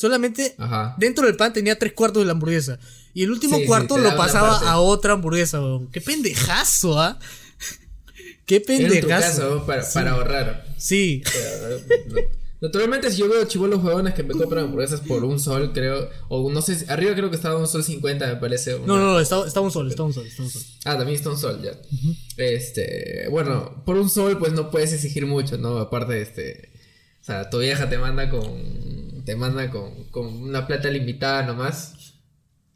[0.00, 0.94] solamente Ajá.
[0.98, 2.78] dentro del pan tenía tres cuartos de la hamburguesa.
[3.12, 5.88] Y el último Sí, cuarto lo pasaba a otra hamburguesa, weón.
[5.90, 7.18] Qué pendejazo, ¿ah?
[8.46, 9.66] Qué pendejazo.
[9.66, 9.90] para, Sí.
[9.94, 10.64] para ahorrar.
[10.78, 11.22] Sí.
[11.32, 12.20] Pero,
[12.62, 16.08] Naturalmente, si yo veo chivolos huevones que me compran hamburguesas por un sol, creo.
[16.28, 18.72] O no sé, arriba creo que estaba un sol 50, me parece.
[18.72, 20.62] No, una- no, no, estaba, estaba un sol, estaba un sol, estaba un sol.
[20.84, 21.72] Ah, también está un sol, ya.
[22.36, 25.78] Este, bueno, por un sol, pues no puedes exigir mucho, ¿no?
[25.78, 26.70] Aparte, este.
[27.22, 28.99] O sea, tu vieja te manda con.
[29.24, 32.14] Te manda con, con una plata limitada nomás.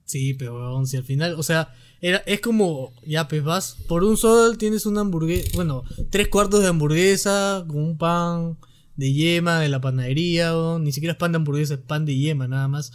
[0.05, 4.17] Sí, pero si al final, o sea, era, es como, ya pues vas, por un
[4.17, 8.59] sol tienes una hamburguesa, bueno, tres cuartos de hamburguesa con un pan
[8.97, 12.17] de yema de la panadería, weón, ni siquiera es pan de hamburguesa, es pan de
[12.17, 12.93] yema nada más.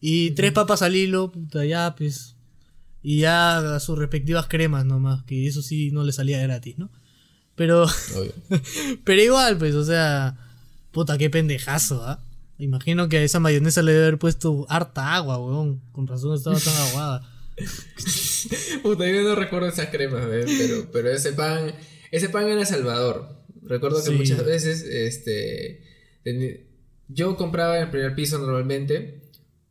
[0.00, 2.36] Y tres papas al hilo, puta, ya pues.
[3.02, 6.90] Y ya sus respectivas cremas nomás, que eso sí no le salía gratis, ¿no?
[7.56, 7.86] Pero,
[9.04, 10.38] pero igual, pues, o sea,
[10.92, 12.20] puta, qué pendejazo, ¿ah?
[12.58, 15.80] Imagino que a esa mayonesa le debe haber puesto harta agua, weón.
[15.92, 17.28] Con razón estaba tan aguada.
[18.82, 20.46] Puta, yo no recuerdo esas cremas, ¿ves?
[20.58, 21.72] pero, pero ese pan.
[22.10, 23.42] Ese pan era Salvador.
[23.62, 24.16] Recuerdo que Sí.
[24.16, 25.82] muchas veces, este.
[27.08, 29.20] Yo compraba en el primer piso normalmente.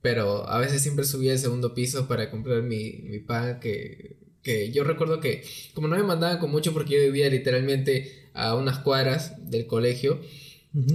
[0.01, 4.71] Pero a veces siempre subía al segundo piso para comprar mi, mi pan que, que
[4.71, 5.43] yo recuerdo que
[5.75, 10.19] como no me mandaban con mucho porque yo vivía literalmente a unas cuadras del colegio,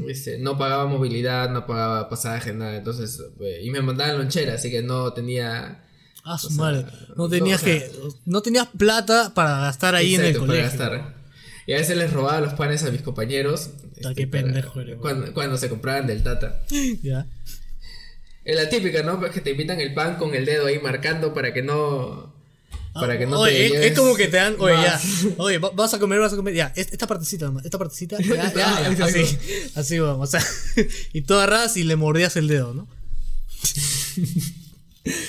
[0.08, 4.70] Este, no pagaba movilidad, no pagaba pasaje, nada, entonces, eh, y me mandaban lonchera, así
[4.70, 5.82] que no tenía...
[6.24, 6.86] Ah, su sea, madre.
[7.10, 7.92] No no, tenías o sea, que.
[8.24, 10.64] No tenías plata para gastar ahí en el para colegio.
[10.70, 11.14] gastar.
[11.68, 13.70] Y a veces les robaba los panes a mis compañeros.
[14.04, 16.62] Ah, qué para- pendejo eres, cuando, cuando se compraban del Tata.
[17.02, 17.26] Ya.
[18.44, 19.18] Es la típica, ¿no?
[19.20, 22.35] Pues que te invitan el pan con el dedo ahí marcando para que no...
[23.00, 25.00] Para que no oye, te es, como que te dan, oye, ya.
[25.38, 26.72] Oye, va- vas a comer, vas a comer, ya.
[26.76, 29.38] es- Esta partecita esta partecita, ya, ya, así,
[29.74, 30.46] así vamos, o sea.
[31.12, 32.88] Y tú agarras y le mordías el dedo, ¿no?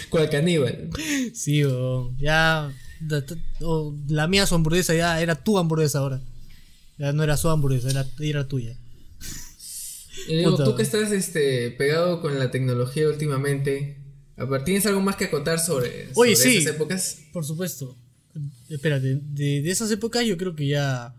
[0.10, 0.90] Cual caníbal.
[1.34, 2.18] Sí, weón.
[2.18, 2.72] Ya.
[3.62, 6.22] o la mía su hamburguesa ya era tu hamburguesa ahora.
[6.98, 8.76] Ya no era su hamburguesa, era, era tuya.
[10.28, 10.64] Y digo, Puta.
[10.64, 13.97] tú que estás este, pegado con la tecnología últimamente,
[14.66, 16.58] ¿tienes algo más que acotar sobre, Oye, sobre sí.
[16.58, 17.18] esas épocas?
[17.34, 17.96] Por supuesto.
[18.70, 21.14] Espérate, de, de esas épocas yo creo que ya.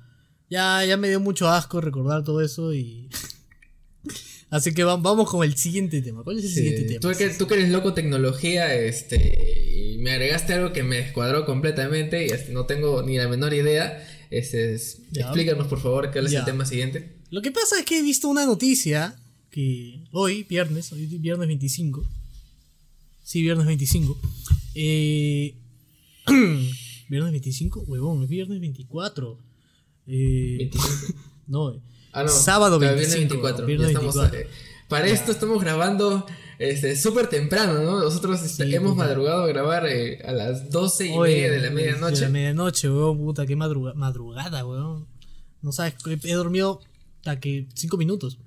[0.50, 3.08] Ya, ya me dio mucho asco recordar todo eso y.
[4.50, 6.22] Así que va- vamos con el siguiente tema.
[6.24, 7.00] ¿Cuál es el Sí, siguiente tema?
[7.00, 11.44] tú, que, tú que eres loco tecnología, este, y me agregaste algo que me descuadró
[11.44, 14.02] completamente y no tengo ni la menor idea.
[14.30, 15.22] Este, es- Ya.
[15.24, 16.38] explícanos por favor cuál es Ya.
[16.40, 17.12] el tema siguiente.
[17.30, 19.16] Lo que pasa es que he visto una noticia
[19.50, 22.06] que hoy, viernes, hoy viernes 25.
[23.28, 24.18] Sí, viernes 25.
[24.74, 25.54] Eh,
[27.10, 29.38] viernes 25, huevón, es viernes 24.
[30.06, 30.88] Eh, 25.
[31.48, 31.74] no,
[32.12, 32.28] Ah, no.
[32.30, 33.66] Sábado claro, 25, viernes 24.
[33.66, 34.40] viernes ya estamos, 24.
[34.40, 34.54] eh,
[34.88, 36.24] para esto estamos grabando
[36.58, 38.00] este súper temprano, ¿no?
[38.02, 39.04] Nosotros este, Sí, hemos puta.
[39.04, 42.14] madrugado a grabar eh, a las 12 y Oye, media de la medianoche.
[42.14, 45.06] De la medianoche, weón, puta, qué madruga- madrugada, weón.
[45.60, 46.80] No sabes, he dormido
[47.18, 48.38] hasta que 5 minutos.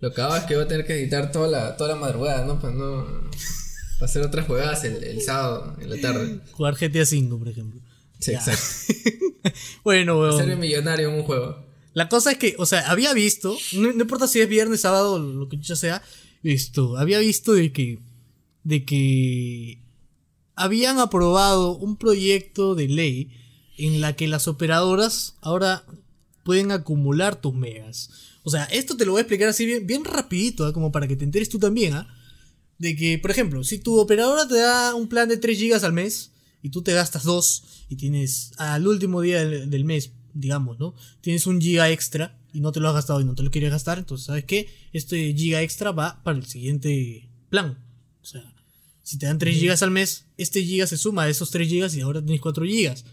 [0.00, 2.44] Lo que hago es que voy a tener que editar toda la, toda la madrugada,
[2.44, 2.60] ¿no?
[2.60, 3.06] Para no.
[3.98, 6.40] Para hacer otras jugadas el, el sábado, en la tarde.
[6.52, 7.80] Jugar GTA V, por ejemplo.
[8.18, 8.38] Sí, Ya.
[8.38, 9.24] exacto.
[9.84, 10.36] Bueno, weón.
[10.36, 11.64] Ser millonario en un juego.
[11.94, 15.18] La cosa es que, o sea, había visto, no, no importa si es viernes, sábado,
[15.18, 16.02] lo que ya sea,
[16.42, 17.98] esto, había visto de que,
[18.62, 19.78] de que
[20.54, 23.30] habían aprobado un proyecto de ley
[23.78, 25.84] en la que las operadoras ahora
[26.44, 28.10] pueden acumular tus megas.
[28.42, 30.72] O sea, esto te lo voy a explicar así bien, bien rapidito, ¿ah?
[30.72, 32.14] como para que te enteres tú también, ¿ah?
[32.78, 35.92] De que, por ejemplo, si tu operadora te da un plan de 3 gigas al
[35.92, 40.78] mes y tú te gastas 2 y tienes al último día del, del mes, digamos,
[40.78, 40.94] ¿no?
[41.20, 43.70] Tienes un giga extra y no te lo has gastado y no te lo quieres
[43.70, 44.68] gastar, entonces, ¿sabes qué?
[44.92, 47.78] Este giga extra va para el siguiente plan.
[48.22, 48.42] O sea,
[49.02, 51.94] si te dan 3 gigas al mes, este giga se suma a esos 3 gigas
[51.96, 53.04] y ahora tienes 4 gigas.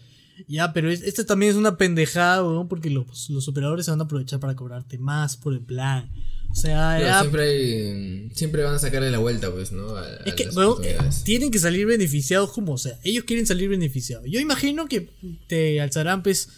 [0.48, 4.00] Ya, pero es- este también es una pendejada, weón, porque los, los operadores se van
[4.00, 6.12] a aprovechar para cobrarte más por el plan.
[6.50, 9.96] O sea, ya- siempre, hay- siempre van a sacarle la vuelta, pues, ¿no?
[9.96, 11.22] A- a es que, las weón, oportunidades.
[11.24, 12.98] tienen que salir beneficiados como sea.
[13.04, 14.26] Ellos quieren salir beneficiados.
[14.28, 15.10] Yo imagino que
[15.48, 16.48] te alzarán, pues,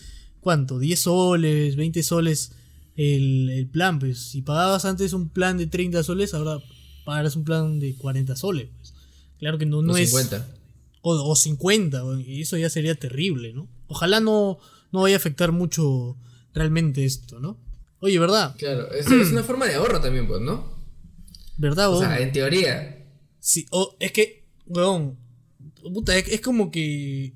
[0.40, 0.78] ¿cuánto?
[0.78, 2.52] 10 soles, 20 soles
[2.96, 4.18] el, el plan, pues.
[4.18, 6.58] Si pagabas antes un plan de 30 soles, ahora
[7.04, 8.94] pagarás un plan de 40 soles, pues.
[9.38, 10.10] Claro que no, no es...
[10.10, 10.46] 50.
[11.00, 13.68] O, o 50, weón, y eso ya sería terrible, ¿no?
[13.86, 14.58] Ojalá no,
[14.92, 16.16] no vaya a afectar mucho
[16.54, 17.56] realmente esto, ¿no?
[18.00, 18.54] Oye, ¿verdad?
[18.58, 20.64] Claro, es, es una forma de ahorro también, pues, ¿no?
[21.56, 22.04] ¿Verdad, O weón?
[22.04, 23.04] sea, en teoría.
[23.40, 25.18] Sí, o es que, weón,
[25.92, 27.32] puta, es, es como que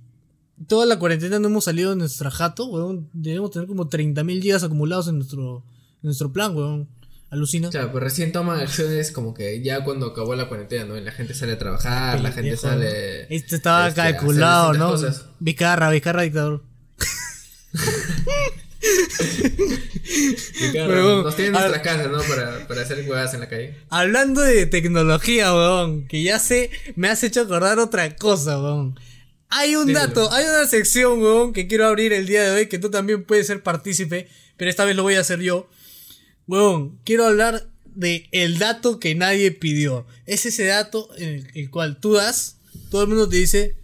[0.68, 3.10] toda la cuarentena no hemos salido de nuestra jato, weón.
[3.12, 6.88] Debemos tener como 30.000 gigas acumulados en nuestro, en nuestro plan, weón.
[7.30, 7.70] Alucina.
[7.70, 10.98] Claro, pues recién toman acciones como que ya cuando acabó la cuarentena, ¿no?
[10.98, 13.22] Y la gente sale a trabajar, la gente sale.
[13.22, 13.34] ¿no?
[13.34, 14.90] Este estaba este, calculado, ¿no?
[14.90, 15.24] cosas.
[15.40, 16.62] Vizcarra, Vizcarra dictador.
[20.72, 22.20] Claro, nos tienen nuestras casas, ¿no?
[22.22, 23.74] Para, para hacer huevadas en la calle.
[23.88, 28.98] Hablando de tecnología, weón, que ya sé, me has hecho acordar otra cosa, weón.
[29.48, 30.06] Hay un Dímelo.
[30.06, 33.24] dato, hay una sección, weón, que quiero abrir el día de hoy, que tú también
[33.24, 35.68] puedes ser partícipe, pero esta vez lo voy a hacer yo.
[36.46, 40.06] Weón, quiero hablar de el dato que nadie pidió.
[40.26, 42.56] Es ese dato en el, el cual tú das,
[42.90, 43.76] todo el mundo te dice,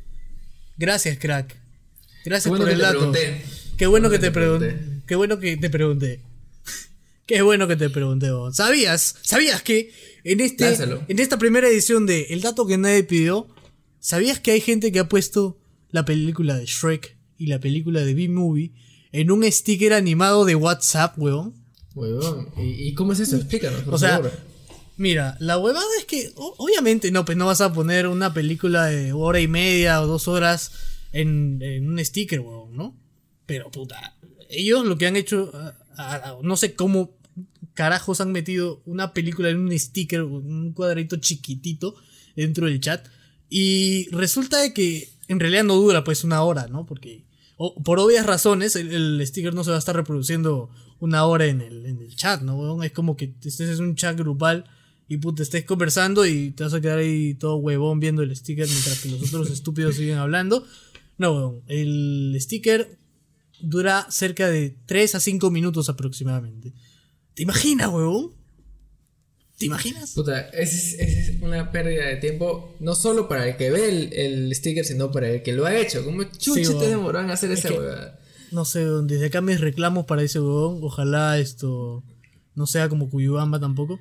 [0.76, 1.54] gracias, crack.
[2.24, 2.98] Gracias por el dato.
[2.98, 3.42] pregunté.
[3.78, 4.76] Qué bueno que te pregunté.
[5.06, 6.20] Qué bueno que te pregunté.
[7.26, 8.52] Qué bueno que te pregunté, weón.
[8.54, 9.16] ¿Sabías?
[9.22, 9.92] ¿Sabías que
[10.24, 11.04] en este Lánzalo.
[11.08, 13.46] en esta primera edición de El dato que nadie pidió,
[14.00, 15.58] ¿sabías que hay gente que ha puesto
[15.90, 18.72] la película de Shrek y la película de B-Movie
[19.12, 21.54] en un sticker animado de WhatsApp, weón?
[21.94, 22.48] Huevón.
[22.56, 23.36] ¿Y, y cómo es eso?
[23.36, 24.32] Explícanos, por O sea, favor.
[24.96, 28.86] Mira, la huevada es que o- obviamente no, pues no vas a poner una película
[28.86, 30.72] de hora y media o dos horas
[31.12, 32.96] en, en un sticker, weón, ¿no?
[33.48, 34.14] Pero puta,
[34.50, 37.16] ellos lo que han hecho, ah, ah, no sé cómo
[37.72, 41.94] carajos han metido una película en un sticker, un cuadradito chiquitito
[42.36, 43.08] dentro del chat.
[43.48, 46.84] Y resulta de que en realidad no dura pues una hora, ¿no?
[46.84, 47.24] Porque
[47.56, 50.68] por obvias razones el, sticker no se va a estar reproduciendo
[51.00, 52.82] una hora en el, en el chat, ¿no?
[52.82, 54.66] Es como que estés en un chat grupal
[55.08, 58.68] y puta, estés conversando y te vas a quedar ahí todo huevón viendo el sticker
[58.68, 60.66] mientras que los otros estúpidos siguen hablando.
[61.16, 62.98] No, weón, el sticker
[63.60, 66.72] dura cerca de 3 a 5 minutos aproximadamente.
[67.34, 68.32] ¿Te imaginas, huevón?
[69.58, 70.12] ¿Te imaginas?
[70.12, 74.54] Puta, esa es, una pérdida de tiempo, no solo para el que ve el, el
[74.54, 76.04] sticker, sino para el que lo ha hecho.
[76.04, 78.20] ¿Cómo chucha Sí, te demoran a hacer Es esa huevada?
[78.52, 80.78] No sé, desde acá mis reclamos para ese huevón.
[80.82, 82.04] Ojalá esto
[82.54, 83.98] no sea como Cuyubamba tampoco.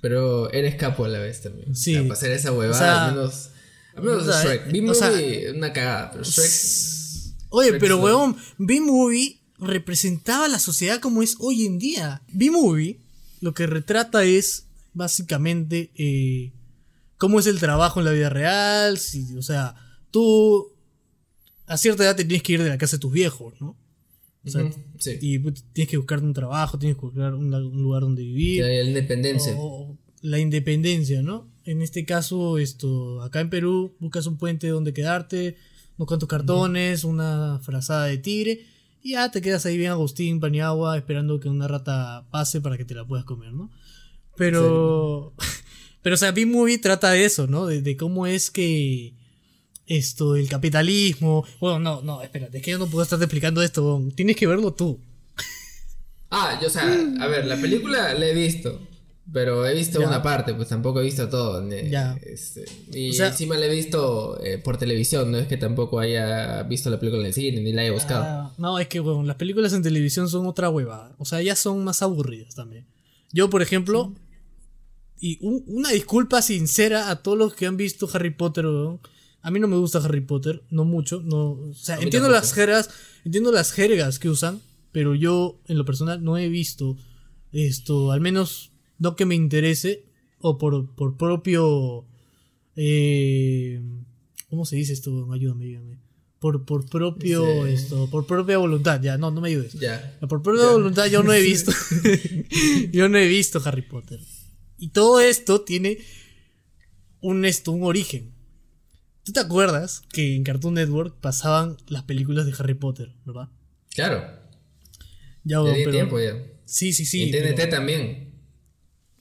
[0.00, 1.74] Pero eres capo a la vez también.
[1.74, 1.92] Sí.
[1.94, 3.50] O sea, para hacer esa huevada, O sea, al menos.
[3.96, 4.66] Al menos o sea, Shrek.
[4.66, 5.10] eh, Vi o sea,
[5.54, 6.50] una cagada, pero Shrek.
[7.50, 12.22] Oye, pero huevón, B-Movie representaba la sociedad como es hoy en día.
[12.32, 13.00] B-Movie
[13.40, 16.52] lo que retrata es básicamente eh,
[17.16, 18.98] cómo es el trabajo en la vida real.
[18.98, 19.74] Si, o sea,
[20.10, 20.72] tú
[21.66, 23.76] a cierta edad te tienes que ir de la casa de tus viejos, ¿no?
[24.44, 25.18] O sea, sí.
[25.20, 28.62] y pues, tienes que buscarte un trabajo, tienes que buscar un, un lugar donde vivir.
[28.64, 29.54] La independencia.
[29.58, 31.48] O la independencia, ¿no?
[31.64, 35.56] En este caso, esto, acá en Perú, buscas un puente donde quedarte,
[35.98, 38.64] unos cuantos cartones, una frazada de tigre,
[39.02, 42.84] y ya te quedas ahí bien Agustín, Paniagua, esperando que una rata pase para que
[42.84, 43.70] te la puedas comer, ¿no?
[44.36, 45.34] Pero,
[46.02, 47.66] pero o sea, B-Movie trata de eso, ¿no?
[47.66, 49.14] De, de cómo es que
[49.86, 54.02] esto, el capitalismo, bueno, no, no, espérate, es que yo no puedo estarte explicando esto,
[54.14, 55.00] tienes que verlo tú.
[56.30, 56.84] Ah, yo, o sea,
[57.20, 58.87] a ver, la película la he visto.
[59.30, 60.08] Pero he visto Ya.
[60.08, 61.68] una parte, pues tampoco he visto todo.
[61.70, 62.18] Ya.
[62.22, 66.00] este, y O sea- encima la he visto eh, por televisión, no es que tampoco
[66.00, 68.24] haya visto la película en el cine ni la haya buscado.
[68.24, 71.14] Ah, no, es que, weón, las películas en televisión son otra huevada.
[71.18, 72.86] O sea, ya son más aburridas también.
[73.30, 74.14] Yo, por ejemplo,
[75.20, 79.00] y un- una disculpa sincera a todos los que han visto Harry Potter, weón.
[79.42, 81.20] A mí no me gusta Harry Potter, no mucho.
[81.22, 82.88] No, o sea, A entiendo las jergas,
[83.24, 84.60] entiendo las jergas que usan,
[84.90, 86.96] pero yo, en lo personal, no he visto
[87.52, 90.04] esto, al menos no que me interese,
[90.40, 92.04] o por, por propio.
[92.76, 93.80] Eh,
[94.50, 95.30] ¿Cómo se dice esto?
[95.32, 95.98] Ayúdame, ayúdame.
[96.38, 97.72] Por, por propio Sí.
[97.72, 99.72] esto, por propia voluntad, ya, no, no me ayudes.
[99.74, 100.16] Ya.
[100.28, 101.72] Por propia voluntad yo no he visto.
[102.92, 104.20] yo no he visto Harry Potter.
[104.78, 105.98] Y todo esto tiene
[107.20, 108.30] un, esto, un origen.
[109.24, 113.48] ¿Tú te acuerdas que en Cartoon Network pasaban las películas de Harry Potter, verdad?
[113.90, 114.22] Claro.
[115.42, 116.34] Ya, tiene pero- tiempo ya.
[116.64, 117.24] Sí, sí, sí.
[117.24, 118.27] y TNT pero- también.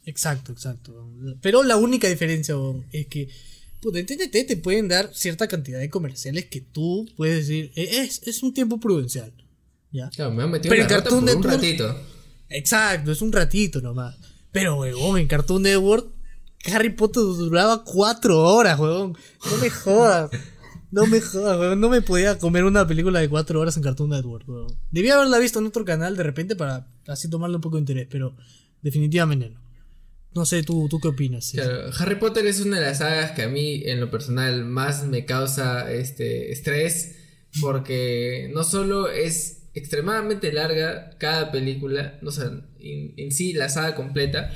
[0.07, 1.11] Exacto, exacto.
[1.41, 3.29] Pero la única diferencia weón, es que
[3.81, 7.99] puta, en TNT te pueden dar cierta cantidad de comerciales que tú puedes decir, "Eh,
[8.01, 9.31] es, es un tiempo prudencial.
[9.91, 10.09] ¿Ya?
[10.09, 11.99] Claro, me han metido Pero en Cartoon por un Network- ratito.
[12.49, 14.15] Exacto, es un ratito nomás.
[14.51, 16.07] Pero, weón, en Cartoon Network,
[16.73, 19.15] Harry Potter duraba cuatro horas, weón.
[19.51, 20.31] No me jodas.
[20.89, 21.79] No me jodas, weón.
[21.81, 24.73] No me podía comer una película de cuatro horas en Cartoon Network, weón.
[24.91, 28.07] Debía haberla visto en otro canal de repente para así tomarle un poco de interés,
[28.09, 28.35] pero
[28.81, 29.66] definitivamente no.
[30.37, 31.51] No sé, ¿tú, tú qué opinas?
[31.51, 35.03] Claro, Harry Potter es una de las sagas que a mí, en lo personal, más
[35.05, 37.15] me causa este estrés.
[37.59, 43.67] Porque no solo es extremadamente larga cada película, no, o sea, en, en sí la
[43.69, 44.53] saga completa,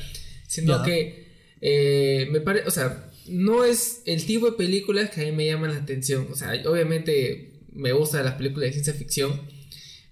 [0.47, 5.25] sino que eh, me parece, o sea, no es el tipo de películas que a
[5.25, 6.27] mí me llaman la atención.
[6.31, 9.41] O sea, obviamente me gustan las películas de ciencia ficción.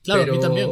[0.03, 0.69] Claro, a pero, mí también.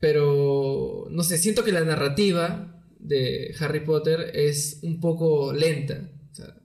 [0.00, 2.71] Pero, no sé, siento que la narrativa
[3.02, 6.08] de Harry Potter es un poco lenta.
[6.30, 6.56] O sea,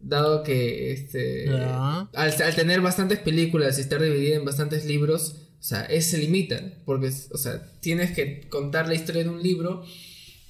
[0.00, 5.62] dado que este, al, al tener bastantes películas y estar dividida en bastantes libros, o
[5.62, 6.60] sea, es, se limita.
[6.84, 9.84] Porque, o sea, tienes que contar la historia de un libro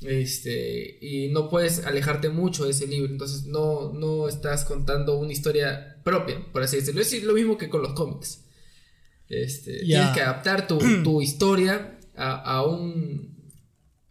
[0.01, 3.13] este, y no puedes alejarte mucho de ese libro.
[3.13, 7.03] Entonces, no, no estás contando una historia propia, por así decirlo.
[7.03, 8.45] Es lo mismo que con los cómics.
[9.29, 9.81] Este.
[9.81, 13.36] Tienes que adaptar tu, tu historia a, a un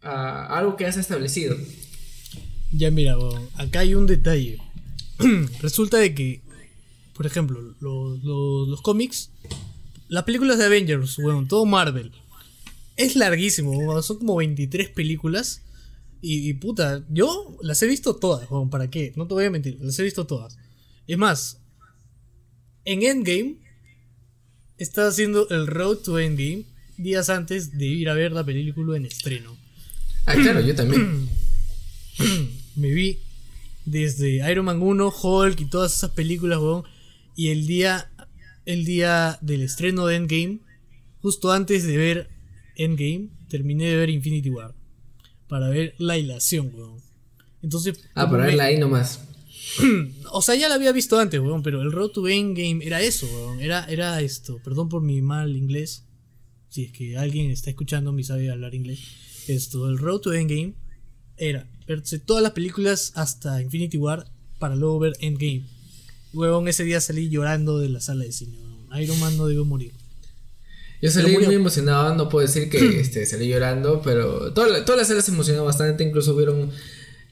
[0.06, 1.56] algo que has establecido.
[2.72, 3.16] Ya mira,
[3.54, 4.58] acá hay un detalle.
[5.60, 6.42] Resulta de que,
[7.14, 9.30] por ejemplo, los, cómics,
[10.08, 12.12] las películas de Avengers, weón, todo Marvel,
[12.96, 15.62] es larguísimo, son como 23 películas.
[16.22, 19.12] Y, puta, yo las he visto todas, ¿para qué?
[19.16, 20.58] No te voy a mentir, las he visto todas.
[21.06, 21.60] Es más,
[22.84, 23.58] en Endgame,
[24.76, 26.64] estaba haciendo el Road to Endgame
[26.96, 29.56] días antes de ir a ver la película en estreno.
[30.26, 31.28] Ah, claro, yo también.
[32.76, 33.18] me vi
[33.84, 36.82] desde Iron Man 1, Hulk y todas esas películas, weón.
[37.36, 38.10] Y el día,
[38.64, 40.60] el día del estreno de Endgame,
[41.20, 42.30] justo antes de ver
[42.74, 44.74] Endgame, terminé de ver Infinity War.
[45.48, 47.00] Para ver la hilación, weón.
[47.62, 49.20] Entonces, Ah, para verla ahí nomás.
[50.32, 53.26] o sea, ya la había visto antes, weón, pero el Road to Endgame era eso,
[53.26, 53.60] weón.
[53.60, 54.60] Era, era esto.
[54.64, 56.04] Perdón por mi mal inglés.
[56.68, 58.98] Si es que alguien está escuchando y sabe hablar inglés.
[59.48, 60.74] Esto, el Road to Endgame
[61.36, 64.26] era verse todas las películas hasta Infinity War
[64.58, 65.64] para luego ver Endgame.
[66.32, 68.58] Weón, ese día salí llorando de la sala de cine.
[69.00, 69.92] Iron Man no debió morir.
[71.02, 74.98] Yo salí muy emocionado, no puedo decir que este, salí llorando, pero toda la, toda
[74.98, 76.70] la sala se emocionó bastante, incluso hubieron...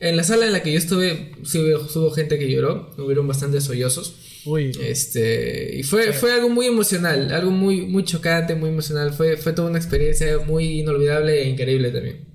[0.00, 3.26] En la sala en la que yo estuve, sí hubo, hubo gente que lloró, hubieron
[3.26, 4.14] bastantes sollozos.
[4.46, 9.12] Uy, Este, y fue, fue algo muy emocional, algo muy, muy chocante, muy emocional.
[9.12, 12.34] Fue, fue toda una experiencia muy inolvidable e increíble también.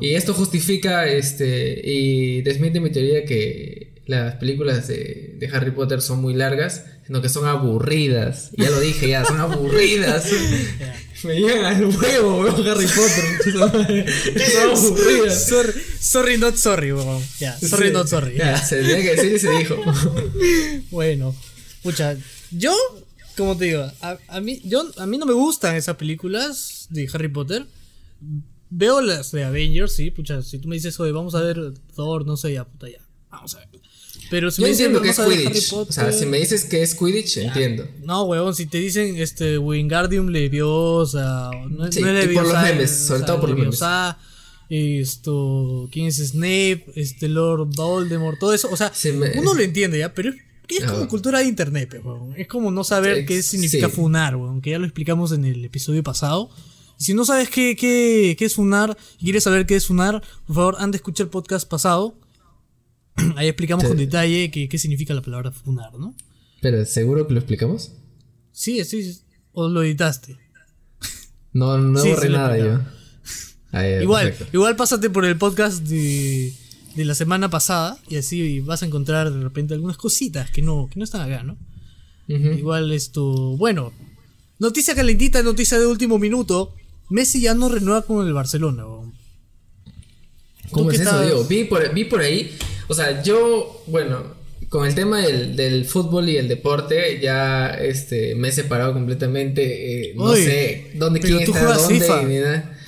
[0.00, 6.02] Y esto justifica este, y desmiente mi teoría que las películas de, de Harry Potter
[6.02, 8.50] son muy largas, sino que son aburridas.
[8.58, 10.30] Ya lo dije, ya, son aburridas.
[11.24, 14.08] Me llegan al huevo, weón, Harry Potter.
[15.30, 17.22] Sorry, sorry, not sorry, weón.
[17.38, 18.36] Ya, sorry, Sí, not sorry.
[18.36, 18.64] Ya, ya.
[18.64, 19.76] se tenía que decir y se dijo.
[20.90, 21.34] Bueno,
[21.82, 22.16] pucha,
[22.50, 22.74] yo,
[23.36, 27.08] como te digo, a, a mí, yo, a mí no me gustan esas películas de
[27.12, 27.66] Harry Potter.
[28.70, 31.58] Veo las de Avengers, sí, pucha, si tú me dices, oye, vamos a ver
[31.94, 32.98] Thor, no sé, ya, puta, ya,
[33.30, 33.68] vamos a ver.
[34.30, 35.72] Pero si Yo me dicen, entiendo que es Quidditch.
[35.72, 37.88] O sea, si me dices que es Quidditch, entiendo.
[38.04, 42.52] No, weón, si te dicen, este, Wingardium Leviosa, no, Sí, no es y por los
[42.52, 43.80] Leviosa, memes, es, sobre o sea, todo por los memes.
[43.80, 44.18] Leviosa,
[45.00, 49.98] esto, quién es Snape, este, Lord Voldemort, todo eso, o sea, me- uno lo entiende
[49.98, 50.36] ya, pero es,
[50.68, 51.08] es como Ah.
[51.08, 52.34] cultura de internet, pues, weón.
[52.36, 53.92] Es como no saber Ex- qué significa sí.
[53.96, 56.50] funar, weón, que ya lo explicamos en el episodio pasado.
[56.96, 60.54] Si no sabes qué, qué, qué es funar y quieres saber qué es funar, por
[60.56, 62.14] favor, anda a escuchar el podcast pasado.
[63.36, 63.88] Ahí explicamos Sí.
[63.88, 66.14] con detalle qué, qué significa la palabra funar, ¿no?
[66.60, 67.92] Pero, ¿seguro que lo explicamos?
[68.52, 69.20] Sí, sí.
[69.52, 70.36] O lo editaste.
[71.52, 72.80] No, no Sí, borré nada yo.
[74.02, 74.56] Igual, perfecto.
[74.56, 76.52] igual pásate por el podcast de,
[76.96, 80.88] de la semana pasada y así vas a encontrar de repente algunas cositas que no,
[80.90, 81.56] que no están acá, ¿no?
[82.28, 83.24] Igual esto,
[83.56, 83.92] bueno,
[84.60, 86.74] noticia calentita, noticia de último minuto.
[87.08, 88.84] Messi ya no renueva con el Barcelona.
[90.70, 91.44] ¿Cómo ¿Tú es eso, Diego?
[91.44, 92.56] Vi por, vi por ahí.
[92.90, 94.22] O sea, yo, bueno,
[94.68, 100.10] con el tema del, del fútbol y el deporte, ya este, me he separado completamente.
[100.10, 102.22] eh, no Uy, sé dónde quién está, dónde FIFA.
[102.24, 102.78] ni nada.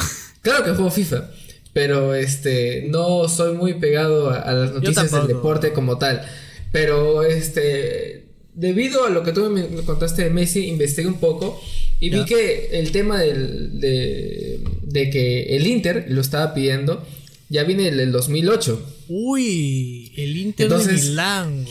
[0.42, 1.30] Claro que juego FIFA.
[1.72, 6.22] pero este no soy muy pegado a, a las noticias del deporte como tal.
[6.72, 8.24] Pero este
[8.54, 11.58] debido a lo que tú me contaste de Messi, investigué un poco
[12.00, 17.06] y vi que el tema del, de, de que el Inter lo estaba pidiendo
[17.52, 18.82] ya viene del 2008.
[19.08, 21.66] Uy, el Inter Entonces- de Milán.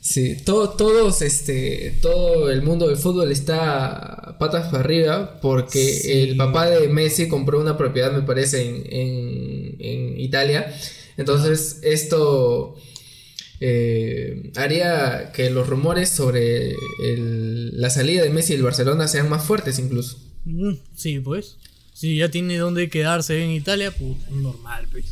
[0.00, 6.12] Sí, todo, todos, este, todo el mundo del fútbol está patas para arriba porque Sí.
[6.12, 10.72] el papá de Messi compró una propiedad, me parece, en, en, en Italia.
[11.16, 12.76] Entonces, esto
[13.60, 19.44] eh, haría que los rumores sobre el- la salida de Messi del Barcelona sean más
[19.44, 20.18] fuertes incluso.
[20.44, 21.56] Mm, Sí, pues.
[21.94, 25.06] Si ya tiene dónde quedarse en Italia, pues normal, pues.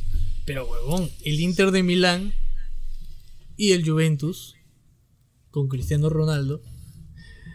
[0.44, 2.32] Pero, huevón, el Inter de Milán
[3.56, 4.54] y el Juventus
[5.50, 6.60] con Cristiano Ronaldo.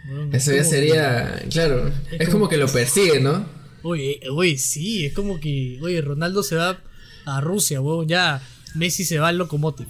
[0.09, 3.45] huevón, Eso ya sería, claro, Es es como- como que lo persigue, ¿no?
[3.83, 6.81] oye, oye, sí, es como que, oye, Ronaldo se va
[7.25, 8.41] a Rusia, huevón, ya
[8.75, 9.87] Messi se va al Lokomotiv.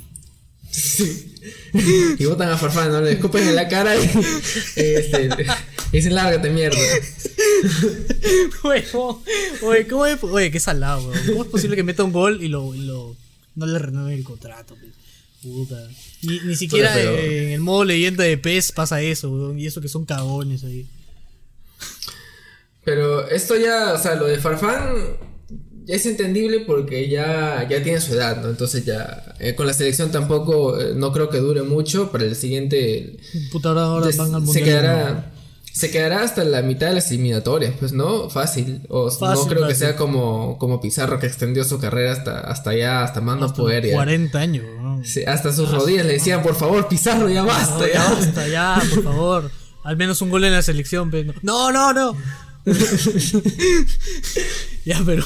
[2.20, 3.02] Y botan a Farfán, ¿no?
[3.02, 4.00] Le escupen en la cara y,
[4.76, 5.30] este,
[5.92, 6.78] y dicen, lárgate mierda.
[8.64, 9.18] Huevón,
[9.64, 10.24] oye, ¿cómo es?
[10.24, 11.20] Oye, qué salado, huevón.
[11.28, 13.16] ¿Cómo es posible que meta un gol y lo, y lo
[13.56, 14.76] no le renueven el contrato?
[15.42, 15.88] Puta.
[16.24, 19.66] Ni, ni siquiera pero- eh, en el modo leyenda de PES pasa eso, huevón, y
[19.66, 20.86] eso que son cagones ahí.
[22.84, 25.18] Pero esto ya, o sea, lo de Farfán
[25.88, 28.50] es entendible porque ya, ya tiene su edad, ¿no?
[28.50, 32.12] Entonces ya eh, con la selección tampoco eh, no creo que dure mucho.
[32.12, 33.18] Para el siguiente
[33.52, 34.66] Puta, ahora, ahora van al se mundial.
[34.66, 35.32] quedará
[35.72, 38.82] se quedará hasta la mitad de las eliminatorias, pues no, fácil.
[38.90, 42.72] O no Fácil, creo que sea como, como Pizarro que extendió su carrera hasta, hasta
[42.72, 43.86] allá, hasta más no poder.
[43.86, 43.94] ya.
[43.96, 44.66] 40 años.
[45.04, 48.48] Sí, hasta sus rodillas le decían, por favor, Pizarro, ya basta, No, ya ya basta.
[48.48, 49.52] ya, por favor.
[49.84, 52.18] Al menos un gol en la selección, pero no, no, no.
[54.86, 55.24] ya, pero,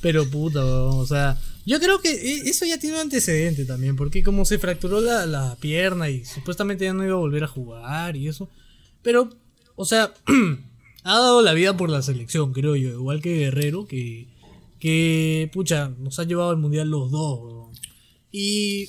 [0.00, 4.22] pero puta, o sea, yo creo que e- eso ya tiene un antecedente también, porque
[4.22, 8.16] como se fracturó la, la pierna y supuestamente ya no iba a volver a jugar
[8.16, 8.48] y eso,
[9.02, 9.30] pero,
[9.76, 10.12] o sea,
[11.04, 14.26] ha dado la vida por la selección, creo yo, igual que Guerrero, que,
[14.80, 17.72] que, pucha, nos ha llevado al mundial los dos, huevón.
[18.32, 18.88] y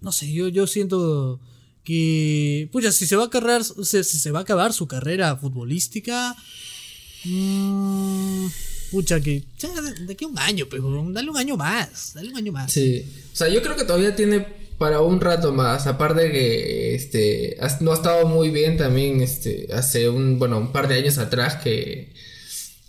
[0.00, 1.40] no sé, yo, yo siento
[1.84, 6.36] que, pucha, si se va a se, si se va a acabar su carrera futbolística,
[7.24, 8.46] mm,
[8.92, 12.30] pucha, que ya de, de aquí un año, pues, huevón, dale un año más, dale
[12.30, 12.72] un año más.
[12.72, 17.56] Sí, o sea, yo creo que todavía tiene para un rato más, aparte que este
[17.80, 21.54] no ha estado muy bien también este hace un bueno, un par de años atrás
[21.62, 22.12] que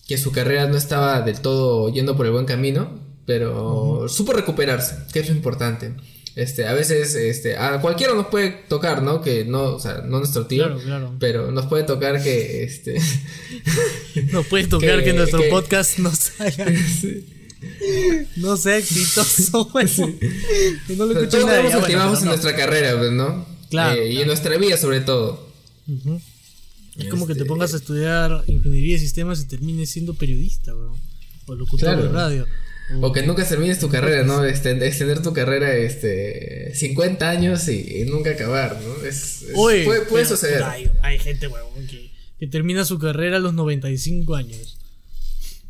[0.08, 4.96] que su carrera no estaba del todo yendo por el buen camino, pero supo recuperarse,
[5.14, 5.94] que es lo importante.
[6.36, 9.22] Este, a veces este a cualquiera nos puede tocar, ¿no?
[9.22, 11.16] Que no, o sea, no nuestro tío, Claro, claro.
[11.20, 12.98] pero nos puede tocar que este
[14.32, 16.66] Nos puede tocar que, Que- nuestro que- podcast no sea,
[18.38, 20.18] no sea exitoso, huevón.
[20.88, 21.42] Que no lo Pero escuche
[21.94, 22.32] todos en no.
[22.32, 23.46] nuestra carrera, pues, ¿no?
[23.70, 25.48] Claro, Eh, Y en nuestra vida sobre todo.
[26.98, 30.74] Es como que te Este- pongas a estudiar ingeniería de sistemas y termines siendo periodista,
[30.76, 30.96] weón.
[31.48, 32.04] O locutor Claro.
[32.04, 32.48] de radio.
[33.02, 34.46] O que nunca termines tu carrera, ¿no?
[34.46, 39.06] Extender, extender tu carrera este 50 años y, y nunca acabar, ¿no?
[39.08, 40.62] Es, es- Oye, puede, suceder.
[40.64, 44.78] Hay, hay gente, weón, que, que termina su carrera a los 95 años.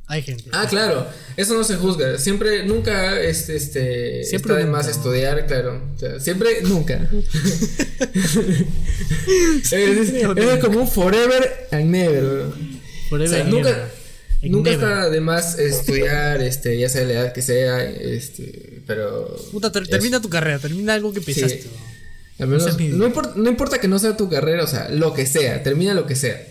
[0.08, 0.43] Hay gente.
[0.51, 2.18] Ah, claro, eso no se juzga.
[2.20, 5.82] Siempre, nunca este, este, Siempre está de nunca, más estudiar, claro.
[5.95, 7.10] O sea, siempre, nunca.
[9.28, 12.22] es, es- es como un forever and never.
[12.24, 12.54] bro.
[13.10, 13.89] Forever O sea, and nunca,
[14.43, 14.88] nunca never.
[14.89, 19.36] está de más estudiar, este, ya sea la edad que sea, este, pero...
[19.51, 21.22] Puta, ter- termina tu carrera, termina algo que.
[21.22, 21.41] Sí.
[21.41, 21.60] weón.
[22.39, 25.62] Al menos, importa, no importa que no sea tu carrera, o sea, lo que sea,
[25.64, 26.45] termina lo que sea.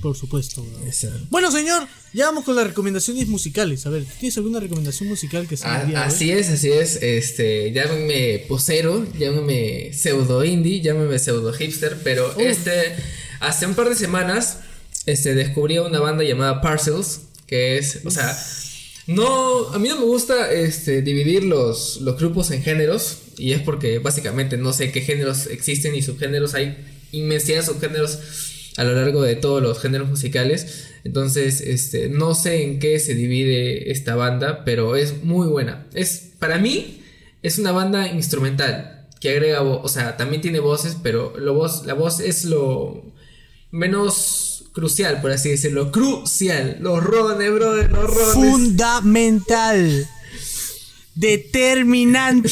[0.00, 1.28] Por supuesto, weón.
[1.30, 3.86] Bueno, señor, ya vamos con las recomendaciones musicales.
[3.86, 7.02] A ver, ¿tienes alguna recomendación musical que sea Ah, así es, así es.
[7.02, 12.94] Este, llámenme posero, llámenme pseudo indie, llámenme pseudo hipster, pero este,
[13.40, 14.58] hace un par de semanas,
[15.06, 18.36] este, descubrí una banda llamada Parcels, que es, o sea,
[19.06, 23.62] no, a mí no me gusta, este, dividir los, los grupos en géneros, y es
[23.62, 26.76] porque básicamente no sé qué géneros existen y subgéneros, hay
[27.12, 28.18] inmensidad de subgéneros
[28.76, 30.88] a lo largo de todos los géneros musicales.
[31.04, 35.86] Entonces, este, no sé en qué se divide esta banda, pero es muy buena.
[35.94, 37.02] Es, para mí,
[37.42, 41.94] es una banda instrumental que agrega o sea, también tiene voces, pero lo voz, la
[41.94, 43.02] voz es lo
[43.70, 45.90] menos crucial, por así decirlo.
[45.90, 46.76] Crucial.
[46.80, 47.90] Los rones, brother.
[48.34, 50.06] Fundamental.
[51.16, 52.50] Determinante.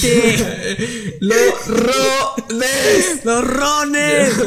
[1.21, 3.25] Los rones.
[3.25, 4.33] Los rones.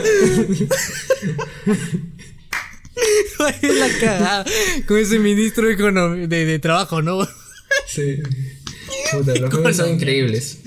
[3.61, 4.45] Es la cagada
[4.87, 7.27] con ese ministro de, de, de trabajo, ¿no?
[7.87, 8.17] Sí.
[9.11, 10.59] Puta, los son increíbles.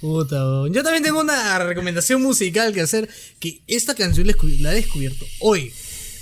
[0.00, 0.36] Puta.
[0.70, 3.08] Yo también tengo una recomendación musical que hacer.
[3.38, 5.72] Que esta canción la he descubierto hoy.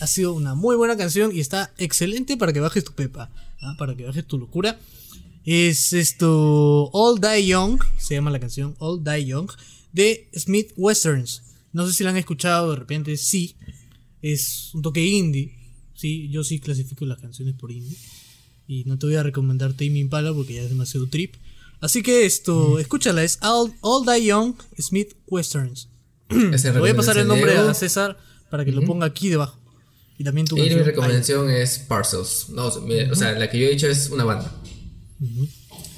[0.00, 3.30] Ha sido una muy buena canción y está excelente para que bajes tu pepa.
[3.60, 3.74] ¿ah?
[3.78, 4.78] Para que bajes tu locura.
[5.44, 6.90] Es esto.
[6.92, 7.80] All Die Young.
[7.98, 8.74] Se llama la canción.
[8.78, 9.50] All Die Young.
[9.92, 11.42] De Smith Westerns.
[11.72, 13.16] No sé si la han escuchado de repente.
[13.16, 13.56] Sí.
[14.22, 15.56] Es un toque indie.
[15.94, 17.96] Sí, yo sí clasifico las canciones por indie.
[18.66, 21.34] Y no te voy a recomendar Tame Impala porque ya es demasiado trip.
[21.80, 25.88] Así que esto, escúchala, es All, All Die Young Smith Westerns.
[26.78, 28.18] Voy a pasar el nombre a César
[28.50, 29.58] para que lo ponga aquí debajo.
[30.18, 30.56] Y también tu.
[30.58, 32.50] Y mi recomendación es Parcels.
[32.50, 34.54] No, o sea, mi- o sea, la que yo he dicho es una banda.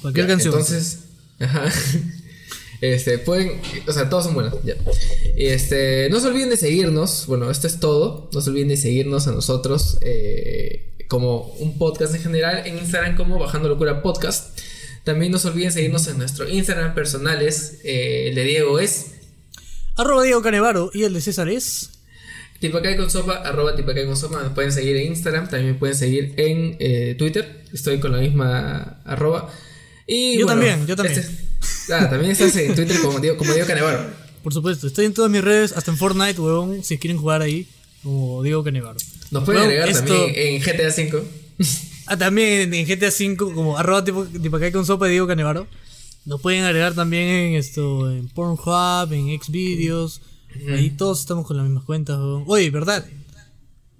[0.01, 0.53] Cualquier Ya, canción.
[0.53, 0.99] Entonces,
[1.39, 1.71] ajá.
[2.81, 4.75] Este, pueden, o sea, todos son buenos, ya.
[5.37, 9.25] Este, no se olviden de seguirnos, bueno, esto es todo, no se olviden de seguirnos
[9.27, 14.59] a nosotros eh, como un podcast en general, en Instagram como Bajando Locura Podcast.
[15.05, 19.11] También no se olviden seguirnos en nuestro Instagram personales, eh, el de Diego es
[19.95, 21.89] Arroba Diego Canevaro y el de César es.
[22.63, 25.97] Tipacay con sopa, arroba tipacay con sopa, nos pueden seguir en Instagram, también me pueden
[25.97, 29.49] seguir en eh, Twitter, estoy con la misma arroba.
[30.07, 31.19] Y Yo bueno, también, yo también.
[31.19, 34.05] este- ah, también estás en Twitter como Diego, como Diego Canevaro.
[34.41, 37.67] Por supuesto, estoy en todas mis redes, hasta en Fortnite, huevón, si quieren jugar ahí,
[38.01, 38.97] como Diego Canevaro.
[39.31, 41.23] Nos pueden agregar esto- también en GTA V.
[42.05, 44.25] Ah, también en GTA V, como arroba tipo,
[44.71, 45.67] con sopa de Diego Canevaro.
[46.23, 50.21] Nos pueden agregar también en esto, en Pornhub, en Xvideos.
[50.69, 52.17] Ahí todos estamos con las mismas cuentas.
[52.17, 52.43] weón.
[52.47, 53.05] Oye, ¿verdad?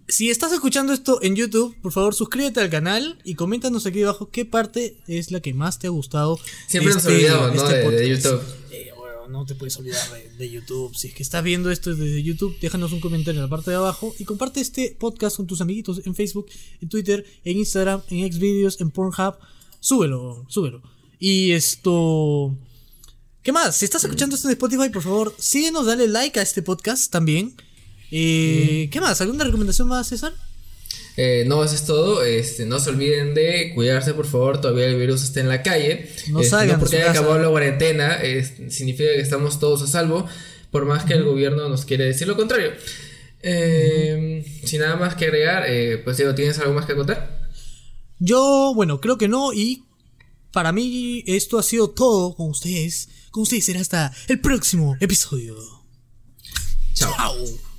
[0.07, 4.29] Si estás escuchando esto en YouTube, por favor suscríbete al canal y coméntanos aquí abajo
[4.29, 6.37] qué parte es la que más te ha gustado.
[6.67, 7.69] Siempre de nos olvidamos, ¿no?
[7.69, 8.09] este de.
[8.09, 8.41] YouTube.
[8.71, 10.93] Eh, bueno, no te puedes olvidar de, de YouTube.
[10.95, 13.77] Si es que estás viendo esto desde YouTube, déjanos un comentario en la parte de
[13.77, 16.47] abajo y comparte este podcast con tus amiguitos en Facebook,
[16.81, 19.35] en Twitter, en Instagram, en Xvideos, en Pornhub.
[19.79, 20.81] Súbelo, súbelo.
[21.17, 22.55] Y esto.
[23.43, 23.75] ¿Qué más?
[23.75, 27.53] Si estás escuchando esto en Spotify, por favor, síguenos, dale like a este podcast también.
[28.09, 29.19] Eh, ¿Qué más?
[29.19, 30.33] ¿Alguna recomendación más, César?
[31.17, 32.23] Eh, no, eso es todo.
[32.23, 34.61] Este, no se olviden de cuidarse, por favor.
[34.61, 36.09] Todavía el virus está en la calle.
[36.29, 38.17] No Este, salgan de porque haya acabado la cuarentena.
[38.69, 40.25] significa que estamos todos a salvo.
[40.71, 42.71] Por más que el gobierno nos quiere decir lo contrario.
[43.41, 47.49] Eh, Sin nada más que agregar, eh, pues Diego, ¿tienes algo más que contar?
[48.19, 49.51] Yo, bueno, creo que no.
[49.53, 49.83] Y
[50.53, 53.09] para mí, esto ha sido todo con ustedes.
[53.33, 55.57] Con ustedes será hasta el próximo episodio.
[56.93, 57.15] Chao.
[57.15, 57.72] Chao.